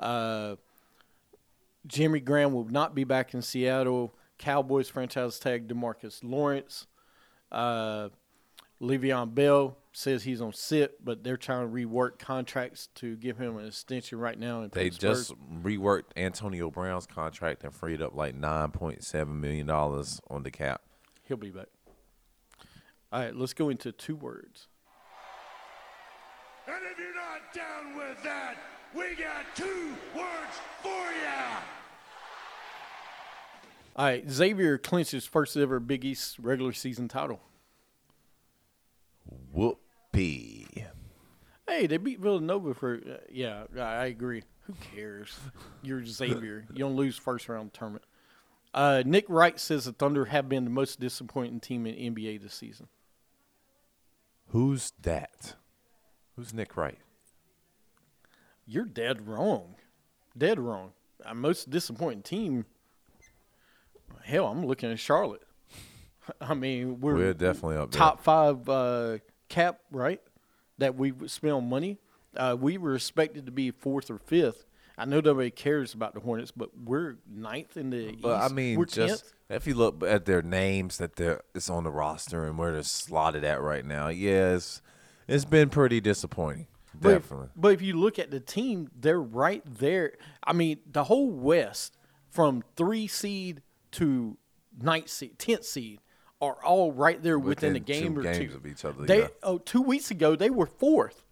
Uh, 0.00 0.56
Jimmy 1.86 2.20
Graham 2.20 2.52
will 2.52 2.64
not 2.64 2.94
be 2.94 3.04
back 3.04 3.34
in 3.34 3.42
Seattle. 3.42 4.14
Cowboys 4.38 4.88
franchise 4.88 5.38
tag 5.38 5.68
DeMarcus 5.68 6.20
Lawrence. 6.24 6.86
Uh, 7.52 8.08
Le'Veon 8.80 9.32
Bell 9.34 9.76
says 9.92 10.24
he's 10.24 10.40
on 10.40 10.52
sit, 10.52 11.02
but 11.04 11.22
they're 11.22 11.36
trying 11.36 11.68
to 11.68 11.72
rework 11.72 12.18
contracts 12.18 12.88
to 12.96 13.14
give 13.16 13.38
him 13.38 13.56
an 13.56 13.66
extension 13.66 14.18
right 14.18 14.38
now. 14.38 14.62
In 14.62 14.70
They 14.72 14.90
Pittsburgh. 14.90 15.14
just 15.14 15.32
reworked 15.62 16.04
Antonio 16.16 16.70
Brown's 16.70 17.06
contract 17.06 17.62
and 17.62 17.72
freed 17.72 18.02
up 18.02 18.14
like 18.16 18.34
nine 18.34 18.72
point 18.72 19.04
seven 19.04 19.40
million 19.40 19.66
dollars 19.66 20.20
on 20.28 20.42
the 20.42 20.50
cap. 20.50 20.82
he'll 21.28 21.36
be 21.36 21.50
back. 21.50 21.66
All 23.14 23.20
right, 23.20 23.36
let's 23.36 23.54
go 23.54 23.68
into 23.68 23.92
two 23.92 24.16
words. 24.16 24.66
And 26.66 26.74
if 26.90 26.98
you're 26.98 27.14
not 27.14 27.54
down 27.54 27.96
with 27.96 28.20
that, 28.24 28.56
we 28.92 29.14
got 29.14 29.54
two 29.54 29.94
words 30.16 30.58
for 30.82 30.88
ya. 30.88 31.60
All 33.94 34.06
right, 34.06 34.28
Xavier 34.28 34.78
clinches 34.78 35.26
first 35.26 35.56
ever 35.56 35.78
Big 35.78 36.04
East 36.04 36.40
regular 36.40 36.72
season 36.72 37.06
title. 37.06 37.38
Whoopee. 39.52 40.84
Hey, 41.68 41.86
they 41.86 41.98
beat 41.98 42.18
Villanova 42.18 42.74
for 42.74 42.96
uh, 42.96 43.18
yeah. 43.30 43.66
I 43.76 43.80
I 43.80 44.06
agree. 44.06 44.42
Who 44.62 44.74
cares? 44.92 45.38
You're 45.84 46.04
Xavier. 46.04 46.66
You 46.72 46.80
don't 46.80 46.96
lose 46.96 47.16
first 47.16 47.48
round 47.48 47.74
tournament. 47.74 48.06
Uh, 48.74 49.04
Nick 49.06 49.26
Wright 49.28 49.60
says 49.60 49.84
the 49.84 49.92
Thunder 49.92 50.24
have 50.24 50.48
been 50.48 50.64
the 50.64 50.70
most 50.70 50.98
disappointing 50.98 51.60
team 51.60 51.86
in 51.86 52.12
NBA 52.12 52.42
this 52.42 52.54
season. 52.54 52.88
Who's 54.48 54.92
that? 55.02 55.54
Who's 56.36 56.52
Nick 56.54 56.76
Wright? 56.76 56.98
You're 58.66 58.84
dead 58.84 59.26
wrong. 59.26 59.74
Dead 60.36 60.58
wrong. 60.58 60.92
Our 61.24 61.34
most 61.34 61.70
disappointing 61.70 62.22
team. 62.22 62.64
Hell, 64.22 64.46
I'm 64.46 64.64
looking 64.66 64.90
at 64.90 64.98
Charlotte. 64.98 65.42
I 66.40 66.54
mean, 66.54 67.00
we're, 67.00 67.14
We're 67.14 67.34
definitely 67.34 67.76
up 67.76 67.90
there. 67.90 67.98
top 67.98 68.22
five 68.22 68.68
uh, 68.68 69.18
cap, 69.48 69.80
right? 69.90 70.20
That 70.78 70.96
we 70.96 71.12
spent 71.26 71.52
on 71.52 71.68
money. 71.68 71.98
Uh, 72.36 72.56
we 72.58 72.78
were 72.78 72.94
expected 72.94 73.46
to 73.46 73.52
be 73.52 73.70
fourth 73.70 74.10
or 74.10 74.18
fifth. 74.18 74.64
I 74.96 75.04
know 75.06 75.20
nobody 75.20 75.50
cares 75.50 75.92
about 75.94 76.14
the 76.14 76.20
Hornets, 76.20 76.50
but 76.52 76.70
we're 76.84 77.16
ninth 77.28 77.76
in 77.76 77.90
the 77.90 78.12
But 78.20 78.42
I 78.42 78.54
mean, 78.54 78.78
we're 78.78 78.84
just 78.86 79.24
10th. 79.50 79.56
if 79.56 79.66
you 79.66 79.74
look 79.74 80.02
at 80.04 80.24
their 80.24 80.42
names 80.42 80.98
that 80.98 81.16
they're 81.16 81.40
it's 81.54 81.68
on 81.68 81.84
the 81.84 81.90
roster 81.90 82.44
and 82.46 82.56
where 82.56 82.72
they're 82.72 82.82
slotted 82.82 83.44
at 83.44 83.60
right 83.60 83.84
now, 83.84 84.08
yeah, 84.08 84.54
it's, 84.54 84.80
it's 85.26 85.44
been 85.44 85.68
pretty 85.68 86.00
disappointing. 86.00 86.68
But 86.94 87.08
if- 87.10 87.22
Definitely. 87.22 87.48
But 87.56 87.68
if 87.72 87.82
you 87.82 87.94
look 87.98 88.18
at 88.20 88.30
the 88.30 88.38
team, 88.40 88.88
they're 88.94 89.20
right 89.20 89.62
there. 89.66 90.12
I 90.44 90.52
mean, 90.52 90.78
the 90.90 91.04
whole 91.04 91.28
West, 91.30 91.96
from 92.30 92.62
three 92.76 93.08
seed 93.08 93.62
to 93.92 94.36
ninth 94.80 95.08
seed, 95.08 95.38
tenth 95.38 95.64
seed, 95.64 95.98
are 96.40 96.56
all 96.64 96.92
right 96.92 97.20
there 97.22 97.38
within, 97.38 97.72
the 97.72 97.80
Within 97.80 98.02
game 98.02 98.14
two 98.14 98.20
or 98.20 98.22
games 98.22 98.52
two 98.52 98.56
of 98.56 98.66
each 98.66 98.84
other, 98.84 99.04
They 99.06 99.20
yeah. 99.20 99.28
oh, 99.42 99.58
two 99.58 99.82
weeks 99.82 100.10
ago 100.10 100.36
they 100.36 100.50
were 100.50 100.66
fourth 100.66 101.24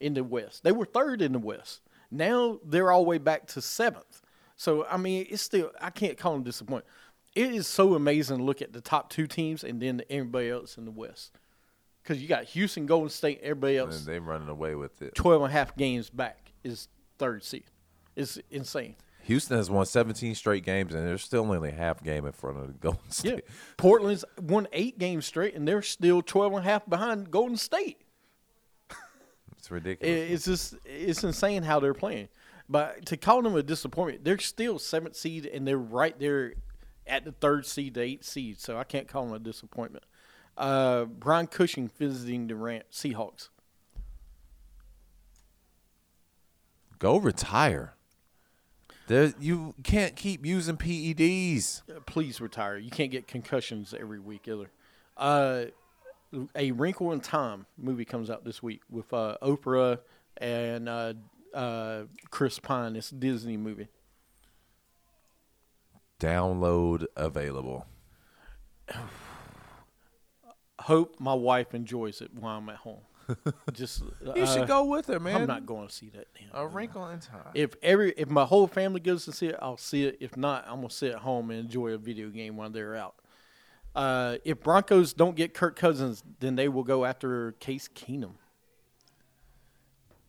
in 0.00 0.14
the 0.14 0.24
West. 0.24 0.62
They 0.62 0.72
were 0.72 0.84
third 0.86 1.20
in 1.20 1.32
the 1.32 1.38
West. 1.38 1.80
Now 2.12 2.60
they're 2.64 2.92
all 2.92 3.02
the 3.02 3.08
way 3.08 3.18
back 3.18 3.46
to 3.48 3.62
seventh. 3.62 4.22
So 4.56 4.86
I 4.88 4.96
mean, 4.98 5.26
it's 5.30 5.42
still 5.42 5.72
I 5.80 5.90
can't 5.90 6.16
call 6.16 6.34
them 6.34 6.42
disappointing. 6.44 6.88
It 7.34 7.52
is 7.52 7.66
so 7.66 7.94
amazing 7.94 8.38
to 8.38 8.44
look 8.44 8.60
at 8.60 8.72
the 8.74 8.82
top 8.82 9.08
two 9.10 9.26
teams 9.26 9.64
and 9.64 9.80
then 9.80 10.02
everybody 10.10 10.50
else 10.50 10.76
in 10.76 10.84
the 10.84 10.90
West. 10.90 11.32
Because 12.02 12.20
you 12.20 12.28
got 12.28 12.44
Houston, 12.44 12.84
Golden 12.84 13.08
State, 13.08 13.40
everybody 13.42 13.78
else 13.78 13.98
And 13.98 14.06
they're 14.06 14.20
running 14.20 14.48
away 14.48 14.74
with 14.74 15.00
it. 15.00 15.14
12 15.14 15.42
and 15.42 15.50
a 15.50 15.52
half 15.52 15.74
games 15.76 16.10
back 16.10 16.52
is 16.62 16.88
third 17.18 17.42
seed. 17.44 17.64
It's 18.16 18.38
insane. 18.50 18.96
Houston 19.22 19.56
has 19.56 19.70
won 19.70 19.86
17 19.86 20.34
straight 20.34 20.64
games, 20.64 20.94
and 20.94 21.06
they're 21.06 21.16
still 21.16 21.42
only 21.50 21.70
half 21.70 22.02
game 22.02 22.26
in 22.26 22.32
front 22.32 22.58
of 22.58 22.66
the 22.66 22.72
Golden 22.74 23.00
Yeah. 23.06 23.12
State. 23.12 23.44
Portland's 23.76 24.24
won 24.40 24.66
eight 24.72 24.98
games 24.98 25.26
straight, 25.26 25.54
and 25.54 25.66
they're 25.66 25.80
still 25.80 26.22
12 26.22 26.54
and 26.54 26.60
a 26.66 26.68
half 26.68 26.86
behind 26.88 27.30
Golden 27.30 27.56
State. 27.56 28.01
It's 29.62 29.70
It- 29.70 29.74
ridiculous. 29.74 30.30
It's 30.32 30.44
just, 30.44 30.74
it's 30.84 31.22
insane 31.22 31.62
how 31.62 31.78
they're 31.78 31.94
playing. 31.94 32.28
But 32.68 33.06
to 33.06 33.16
call 33.16 33.42
them 33.42 33.54
a 33.54 33.62
disappointment, 33.62 34.24
they're 34.24 34.38
still 34.38 34.80
seventh 34.80 35.14
seed, 35.14 35.46
and 35.46 35.66
they're 35.68 35.78
right 35.78 36.18
there 36.18 36.54
at 37.06 37.24
the 37.24 37.30
third 37.30 37.64
seed 37.64 37.94
to 37.94 38.00
eighth 38.00 38.24
seed. 38.24 38.58
So 38.60 38.76
I 38.76 38.82
can't 38.82 39.06
call 39.06 39.24
them 39.26 39.34
a 39.34 39.38
disappointment. 39.38 40.04
Uh, 40.58 41.04
Brian 41.04 41.46
Cushing 41.46 41.86
visiting 41.88 42.48
the 42.48 42.56
Rant 42.56 42.86
Seahawks. 42.90 43.50
Go 46.98 47.16
retire. 47.18 47.94
There, 49.06 49.32
you 49.38 49.74
can't 49.84 50.14
keep 50.16 50.44
using 50.46 50.76
PEDs. 50.76 51.82
Uh, 51.88 52.00
please 52.06 52.40
retire. 52.40 52.78
You 52.78 52.90
can't 52.90 53.10
get 53.10 53.26
concussions 53.28 53.94
every 53.98 54.18
week 54.20 54.46
either. 54.48 54.70
Uh, 55.16 55.66
a 56.54 56.72
Wrinkle 56.72 57.12
in 57.12 57.20
Time 57.20 57.66
movie 57.76 58.04
comes 58.04 58.30
out 58.30 58.44
this 58.44 58.62
week 58.62 58.82
with 58.90 59.12
uh, 59.12 59.36
Oprah 59.42 59.98
and 60.38 60.88
uh, 60.88 61.14
uh, 61.54 62.02
Chris 62.30 62.58
Pine. 62.58 62.96
It's 62.96 63.10
a 63.12 63.14
Disney 63.14 63.56
movie. 63.56 63.88
Download 66.20 67.04
available. 67.16 67.86
Hope 70.80 71.16
my 71.20 71.34
wife 71.34 71.74
enjoys 71.74 72.20
it 72.20 72.34
while 72.34 72.58
I'm 72.58 72.68
at 72.68 72.76
home. 72.76 73.02
Just 73.72 74.02
You 74.34 74.46
should 74.46 74.62
uh, 74.62 74.64
go 74.64 74.84
with 74.84 75.06
her, 75.06 75.20
man. 75.20 75.42
I'm 75.42 75.46
not 75.46 75.64
going 75.64 75.86
to 75.86 75.94
see 75.94 76.10
that. 76.10 76.26
Damn 76.34 76.48
A 76.52 76.64
movie. 76.64 76.74
wrinkle 76.74 77.08
in 77.08 77.20
time. 77.20 77.52
If 77.54 77.74
every 77.82 78.12
if 78.16 78.28
my 78.28 78.44
whole 78.44 78.66
family 78.66 79.00
goes 79.00 79.24
to 79.26 79.32
see 79.32 79.46
it, 79.46 79.56
I'll 79.62 79.76
see 79.76 80.04
it. 80.06 80.16
If 80.20 80.36
not, 80.36 80.64
I'm 80.66 80.76
gonna 80.76 80.90
sit 80.90 81.12
at 81.12 81.20
home 81.20 81.50
and 81.50 81.60
enjoy 81.60 81.90
a 81.90 81.98
video 81.98 82.30
game 82.30 82.56
while 82.56 82.70
they're 82.70 82.96
out. 82.96 83.14
Uh, 83.94 84.36
if 84.44 84.60
Broncos 84.60 85.12
don't 85.12 85.36
get 85.36 85.54
Kirk 85.54 85.76
Cousins, 85.76 86.22
then 86.40 86.56
they 86.56 86.68
will 86.68 86.84
go 86.84 87.04
after 87.04 87.52
Case 87.52 87.88
Keenum. 87.88 88.34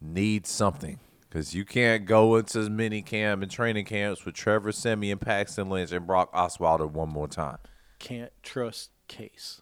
Need 0.01 0.45
something. 0.45 0.99
Because 1.29 1.55
you 1.55 1.65
can't 1.65 2.05
go 2.05 2.35
into 2.35 2.69
mini 2.69 3.01
camp 3.01 3.41
and 3.41 3.49
training 3.49 3.85
camps 3.85 4.23
with 4.23 4.35
Trevor 4.35 4.71
Siemian, 4.71 5.17
Paxton 5.17 5.67
Lynch, 5.67 5.91
and 5.91 6.05
Brock 6.05 6.31
Osweiler 6.31 6.87
one 6.87 7.09
more 7.09 7.27
time. 7.27 7.57
Can't 7.97 8.31
trust 8.43 8.91
Case. 9.07 9.61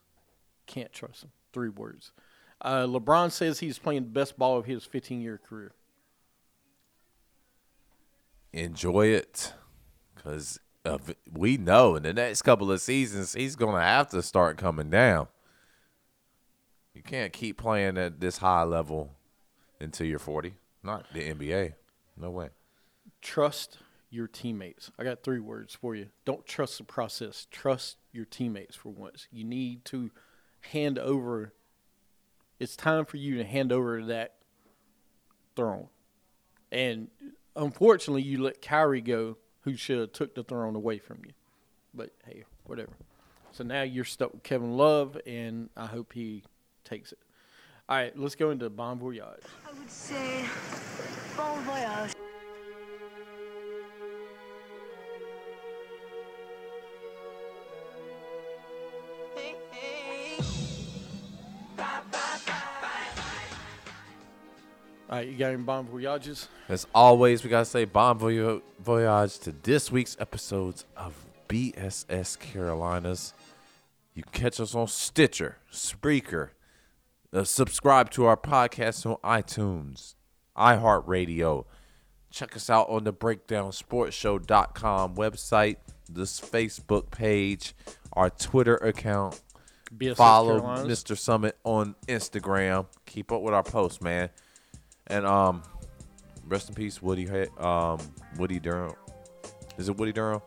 Can't 0.65 0.91
trust 0.91 1.23
him. 1.23 1.31
Three 1.53 1.69
words. 1.69 2.11
Uh, 2.61 2.85
LeBron 2.85 3.31
says 3.31 3.59
he's 3.59 3.79
playing 3.79 4.03
the 4.03 4.09
best 4.09 4.37
ball 4.37 4.57
of 4.57 4.65
his 4.65 4.83
15 4.83 5.21
year 5.21 5.37
career. 5.37 5.73
Enjoy 8.53 9.07
it. 9.07 9.53
Because 10.13 10.59
we 11.31 11.57
know 11.57 11.95
in 11.95 12.03
the 12.03 12.13
next 12.13 12.41
couple 12.41 12.71
of 12.71 12.81
seasons, 12.81 13.33
he's 13.33 13.55
going 13.55 13.75
to 13.75 13.81
have 13.81 14.09
to 14.09 14.21
start 14.21 14.57
coming 14.57 14.89
down. 14.89 15.27
You 16.93 17.01
can't 17.01 17.31
keep 17.31 17.57
playing 17.57 17.97
at 17.97 18.19
this 18.19 18.37
high 18.37 18.63
level 18.63 19.15
until 19.79 20.07
you're 20.07 20.19
40. 20.19 20.55
Not 20.83 21.05
the 21.13 21.33
NBA. 21.33 21.73
No 22.17 22.29
way. 22.31 22.49
Trust 23.21 23.77
your 24.09 24.27
teammates. 24.27 24.91
I 24.99 25.03
got 25.03 25.23
three 25.23 25.39
words 25.39 25.73
for 25.73 25.95
you. 25.95 26.07
Don't 26.25 26.45
trust 26.45 26.77
the 26.77 26.83
process. 26.83 27.47
Trust 27.49 27.97
your 28.11 28.25
teammates 28.25 28.75
for 28.75 28.89
once. 28.89 29.27
You 29.31 29.43
need 29.43 29.85
to 29.85 30.11
hand 30.61 30.99
over. 30.99 31.53
It's 32.59 32.75
time 32.75 33.05
for 33.05 33.17
you 33.17 33.37
to 33.37 33.43
hand 33.43 33.71
over 33.71 34.03
that 34.05 34.35
throne. 35.55 35.87
And 36.71 37.09
unfortunately, 37.55 38.23
you 38.23 38.43
let 38.43 38.61
Kyrie 38.61 39.01
go, 39.01 39.37
who 39.61 39.75
should 39.75 39.99
have 39.99 40.11
took 40.11 40.35
the 40.35 40.43
throne 40.43 40.75
away 40.75 40.97
from 40.99 41.19
you. 41.25 41.33
But 41.93 42.11
hey, 42.25 42.43
whatever. 42.65 42.93
So 43.51 43.63
now 43.63 43.81
you're 43.83 44.05
stuck 44.05 44.33
with 44.33 44.43
Kevin 44.43 44.77
Love, 44.77 45.17
and 45.25 45.69
I 45.75 45.85
hope 45.85 46.13
he 46.13 46.43
takes 46.85 47.11
it. 47.11 47.19
All 47.89 47.97
right, 47.97 48.17
let's 48.17 48.35
go 48.35 48.51
into 48.51 48.69
Bon 48.69 48.97
Voyage. 48.97 49.43
I 49.67 49.77
would 49.77 49.89
say 49.89 50.45
bon 51.35 51.59
voyage. 51.63 52.13
Right, 65.21 65.31
you 65.31 65.37
got 65.37 65.53
any 65.53 65.61
Bon 65.61 65.85
Voyages? 65.85 66.47
As 66.67 66.87
always, 66.93 67.43
we 67.43 67.49
gotta 67.49 67.65
say 67.65 67.85
bon 67.85 68.17
voyage 68.17 69.39
to 69.39 69.51
this 69.63 69.91
week's 69.91 70.17
episodes 70.19 70.85
of 70.97 71.13
BSS 71.47 72.39
Carolinas. 72.39 73.33
You 74.13 74.23
catch 74.31 74.59
us 74.59 74.75
on 74.75 74.87
Stitcher, 74.87 75.57
Spreaker. 75.71 76.49
Uh, 77.33 77.43
subscribe 77.43 78.09
to 78.11 78.25
our 78.25 78.35
podcast 78.35 79.05
on 79.05 79.17
iTunes, 79.23 80.15
iHeartRadio. 80.57 81.65
Check 82.29 82.55
us 82.55 82.69
out 82.69 82.89
on 82.89 83.03
the 83.03 83.13
BreakdownSportsShow.com 83.13 85.15
website, 85.15 85.77
this 86.09 86.41
Facebook 86.41 87.11
page, 87.11 87.73
our 88.13 88.29
Twitter 88.29 88.75
account. 88.77 89.41
BSS 89.95 90.15
Follow 90.15 90.59
Carolinas. 90.59 91.03
Mr. 91.03 91.17
Summit 91.17 91.57
on 91.63 91.95
Instagram. 92.07 92.87
Keep 93.05 93.31
up 93.31 93.41
with 93.41 93.53
our 93.53 93.63
posts, 93.63 94.01
man. 94.01 94.29
And 95.07 95.25
um, 95.25 95.63
rest 96.45 96.69
in 96.69 96.75
peace, 96.75 97.01
Woody. 97.01 97.27
Um, 97.57 97.99
Woody 98.37 98.59
Durham. 98.59 98.93
Is 99.77 99.89
it 99.89 99.97
Woody 99.97 100.11
Durham? 100.13 100.41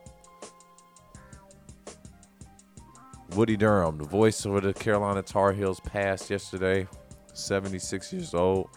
Woody 3.35 3.57
Durham, 3.57 3.97
the 3.97 4.05
voice 4.05 4.45
of 4.45 4.61
the 4.63 4.73
Carolina 4.73 5.21
Tar 5.21 5.51
Heels, 5.51 5.79
passed 5.81 6.29
yesterday. 6.29 6.87
Seventy-six 7.33 8.13
years 8.13 8.33
old. 8.33 8.69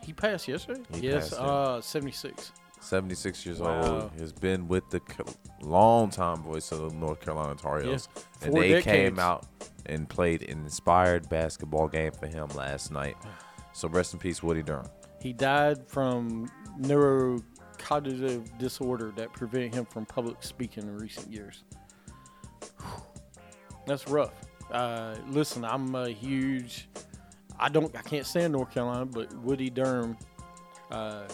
He 0.00 0.12
passed 0.12 0.46
yesterday? 0.46 0.82
He 0.92 1.00
yes, 1.08 1.30
passed, 1.30 1.40
uh, 1.40 1.80
76. 1.80 2.52
76 2.78 3.46
years 3.46 3.58
Wow. 3.60 4.02
old. 4.02 4.10
Has 4.18 4.34
been 4.34 4.68
with 4.68 4.88
the 4.90 5.00
c- 5.08 5.24
long-time 5.62 6.42
voice 6.42 6.70
of 6.72 6.90
the 6.90 6.94
North 6.98 7.20
Carolina 7.20 7.54
Tar 7.54 7.80
Heels. 7.80 8.10
and 8.42 8.54
they 8.54 8.68
decades. 8.68 8.84
came 8.84 9.18
out 9.18 9.46
and 9.86 10.06
played 10.06 10.42
an 10.42 10.58
inspired 10.58 11.26
basketball 11.30 11.88
game 11.88 12.12
for 12.12 12.26
him 12.26 12.46
last 12.48 12.90
night. 12.92 13.16
So 13.74 13.88
rest 13.88 14.14
in 14.14 14.20
peace, 14.20 14.42
Woody 14.42 14.62
Durham. 14.62 14.86
He 15.20 15.32
died 15.32 15.86
from 15.86 16.50
neurocognitive 16.80 18.56
disorder 18.58 19.12
that 19.16 19.32
prevented 19.32 19.74
him 19.74 19.84
from 19.86 20.06
public 20.06 20.42
speaking 20.42 20.84
in 20.84 20.96
recent 20.96 21.30
years. 21.32 21.64
That's 23.86 24.08
rough. 24.08 24.32
Uh, 24.70 25.16
listen, 25.28 25.64
I'm 25.64 25.94
a 25.94 26.08
huge. 26.08 26.88
I 27.58 27.68
don't. 27.68 27.94
I 27.96 28.02
can't 28.02 28.26
stand 28.26 28.52
North 28.52 28.72
Carolina, 28.72 29.06
but 29.06 29.32
Woody 29.38 29.70
Durham. 29.70 30.16
Uh, 30.90 31.24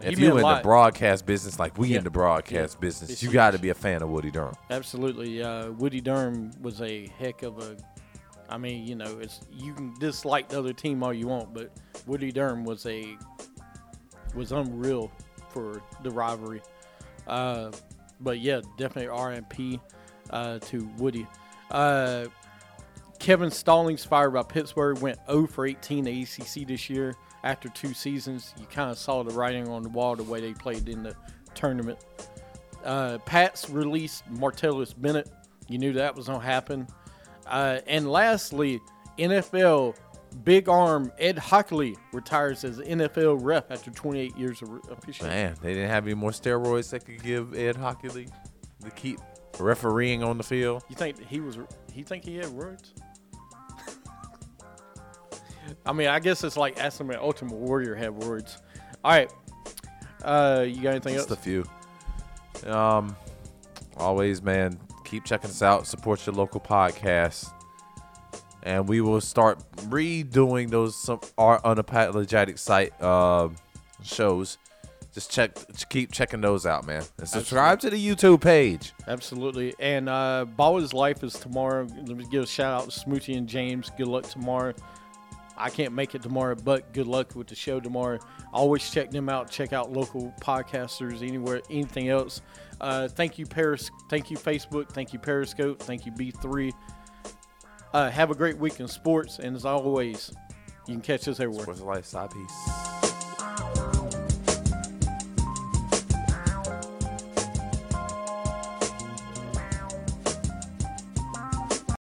If 0.00 0.18
you're 0.18 0.38
in 0.38 0.44
the 0.44 0.60
broadcast 0.62 1.26
business 1.26 1.58
like 1.58 1.76
we 1.78 1.88
Yeah. 1.88 1.98
in 1.98 2.04
the 2.04 2.10
broadcast 2.10 2.74
Yeah. 2.76 2.80
business, 2.80 3.10
It's 3.10 3.22
you 3.22 3.32
got 3.32 3.52
to 3.52 3.58
be 3.58 3.70
a 3.70 3.74
fan 3.74 4.02
of 4.02 4.08
Woody 4.10 4.30
Durham. 4.30 4.54
Absolutely. 4.70 5.42
Uh, 5.42 5.70
Woody 5.72 6.00
Durham 6.00 6.50
was 6.60 6.80
a 6.82 7.06
heck 7.18 7.42
of 7.42 7.58
a. 7.58 7.76
I 8.48 8.58
mean, 8.58 8.86
you 8.86 8.94
know, 8.94 9.18
it's 9.20 9.40
you 9.52 9.74
can 9.74 9.94
dislike 9.98 10.48
the 10.48 10.58
other 10.58 10.72
team 10.72 11.02
all 11.02 11.12
you 11.12 11.28
want, 11.28 11.52
but 11.52 11.70
Woody 12.06 12.32
Durham 12.32 12.64
was 12.64 12.86
a 12.86 13.16
was 14.34 14.52
unreal 14.52 15.10
for 15.50 15.82
the 16.02 16.10
rivalry. 16.10 16.62
Uh, 17.26 17.70
but 18.20 18.40
yeah, 18.40 18.60
definitely 18.76 19.10
RMP 19.14 19.80
uh, 20.30 20.58
to 20.60 20.88
Woody. 20.98 21.26
Uh, 21.70 22.26
Kevin 23.18 23.50
Stallings 23.50 24.04
fired 24.04 24.30
by 24.30 24.42
Pittsburgh 24.42 24.98
went 24.98 25.18
0 25.26 25.46
for 25.46 25.66
18 25.66 26.04
to 26.04 26.22
ACC 26.22 26.66
this 26.66 26.88
year. 26.88 27.14
After 27.44 27.68
two 27.68 27.94
seasons, 27.94 28.54
you 28.58 28.66
kind 28.66 28.90
of 28.90 28.98
saw 28.98 29.22
the 29.22 29.32
writing 29.32 29.68
on 29.68 29.82
the 29.82 29.88
wall 29.88 30.16
the 30.16 30.22
way 30.22 30.40
they 30.40 30.52
played 30.52 30.88
in 30.88 31.02
the 31.02 31.14
tournament. 31.54 31.98
Uh, 32.84 33.18
Pats 33.18 33.68
released 33.70 34.24
Martellus 34.32 34.94
Bennett. 34.96 35.28
You 35.68 35.78
knew 35.78 35.92
that 35.94 36.14
was 36.14 36.26
going 36.26 36.40
to 36.40 36.46
happen. 36.46 36.86
Uh, 37.48 37.80
and 37.86 38.10
lastly, 38.10 38.80
NFL 39.18 39.96
big 40.44 40.68
arm 40.68 41.12
Ed 41.18 41.36
Hochuli 41.36 41.96
retires 42.12 42.64
as 42.64 42.78
NFL 42.78 43.38
ref 43.42 43.70
after 43.70 43.90
28 43.90 44.36
years 44.36 44.62
of 44.62 44.70
officiating. 44.90 45.28
Man, 45.28 45.54
they 45.62 45.74
didn't 45.74 45.90
have 45.90 46.04
any 46.06 46.14
more 46.14 46.30
steroids 46.30 46.90
that 46.90 47.04
could 47.04 47.22
give 47.22 47.54
Ed 47.54 47.76
Hochuli 47.76 48.30
to 48.84 48.90
keep 48.90 49.18
refereeing 49.58 50.22
on 50.22 50.38
the 50.38 50.44
field. 50.44 50.84
You 50.88 50.96
think 50.96 51.26
he 51.26 51.40
was? 51.40 51.58
He 51.92 52.02
think 52.02 52.24
he 52.24 52.36
had 52.36 52.50
words? 52.50 52.92
I 55.84 55.92
mean, 55.92 56.08
I 56.08 56.18
guess 56.18 56.44
it's 56.44 56.56
like 56.56 56.78
asking 56.78 57.10
an 57.10 57.18
Ultimate 57.20 57.56
Warrior 57.56 57.94
have 57.94 58.14
words. 58.14 58.58
All 59.04 59.12
right, 59.12 59.30
uh, 60.24 60.64
you 60.66 60.82
got 60.82 60.90
anything 60.90 61.14
Just 61.14 61.30
a 61.30 61.36
few. 61.36 61.64
Um, 62.66 63.16
always, 63.96 64.42
man, 64.42 64.78
keep 65.08 65.24
checking 65.24 65.50
us 65.50 65.62
out. 65.62 65.86
Support 65.86 66.26
your 66.26 66.34
local 66.34 66.60
podcast, 66.60 67.52
and 68.62 68.88
we 68.88 69.00
will 69.00 69.20
start 69.20 69.58
redoing 69.88 70.70
those 70.70 70.96
some 70.96 71.20
our 71.36 71.60
unapologetic 71.62 72.58
site 72.58 72.92
uh, 73.00 73.48
shows. 74.02 74.58
Just 75.14 75.32
check, 75.32 75.56
keep 75.88 76.12
checking 76.12 76.40
those 76.42 76.66
out, 76.66 76.86
man. 76.86 77.02
And 77.18 77.28
subscribe 77.28 77.80
to 77.80 77.90
the 77.90 77.96
YouTube 77.96 78.40
page. 78.40 78.92
Absolutely. 79.08 79.74
And 79.80 80.08
uh, 80.08 80.44
Ball 80.44 80.78
is 80.78 80.92
Life 80.92 81.24
is 81.24 81.32
tomorrow. 81.32 81.88
Let 82.06 82.16
me 82.16 82.24
give 82.30 82.44
a 82.44 82.46
shout 82.46 82.82
out 82.82 82.90
to 82.90 83.00
Smoochie 83.00 83.36
and 83.36 83.48
James. 83.48 83.90
Good 83.96 84.06
luck 84.06 84.28
tomorrow. 84.28 84.74
I 85.56 85.70
can't 85.70 85.92
make 85.92 86.14
it 86.14 86.22
tomorrow, 86.22 86.54
but 86.54 86.92
good 86.92 87.08
luck 87.08 87.34
with 87.34 87.48
the 87.48 87.56
show 87.56 87.80
tomorrow. 87.80 88.20
Always 88.52 88.88
check 88.88 89.10
them 89.10 89.28
out. 89.28 89.50
Check 89.50 89.72
out 89.72 89.92
local 89.92 90.32
podcasters 90.40 91.26
anywhere, 91.26 91.62
anything 91.68 92.10
else. 92.10 92.40
Uh, 92.80 93.08
thank 93.08 93.38
you, 93.38 93.46
Paris. 93.46 93.90
Thank 94.08 94.30
you, 94.30 94.36
Facebook. 94.36 94.90
Thank 94.90 95.12
you, 95.12 95.18
Periscope. 95.18 95.82
Thank 95.82 96.06
you, 96.06 96.12
B3. 96.12 96.72
Uh, 97.92 98.10
have 98.10 98.30
a 98.30 98.34
great 98.34 98.58
week 98.58 98.80
in 98.80 98.88
sports. 98.88 99.38
And 99.38 99.56
as 99.56 99.64
always, 99.64 100.30
you 100.86 100.94
can 100.94 101.00
catch 101.00 101.26
us 101.28 101.40
everywhere. 101.40 101.62
Sports 101.62 101.80
Life, 101.80 102.04
side 102.04 102.30
piece. 102.30 102.97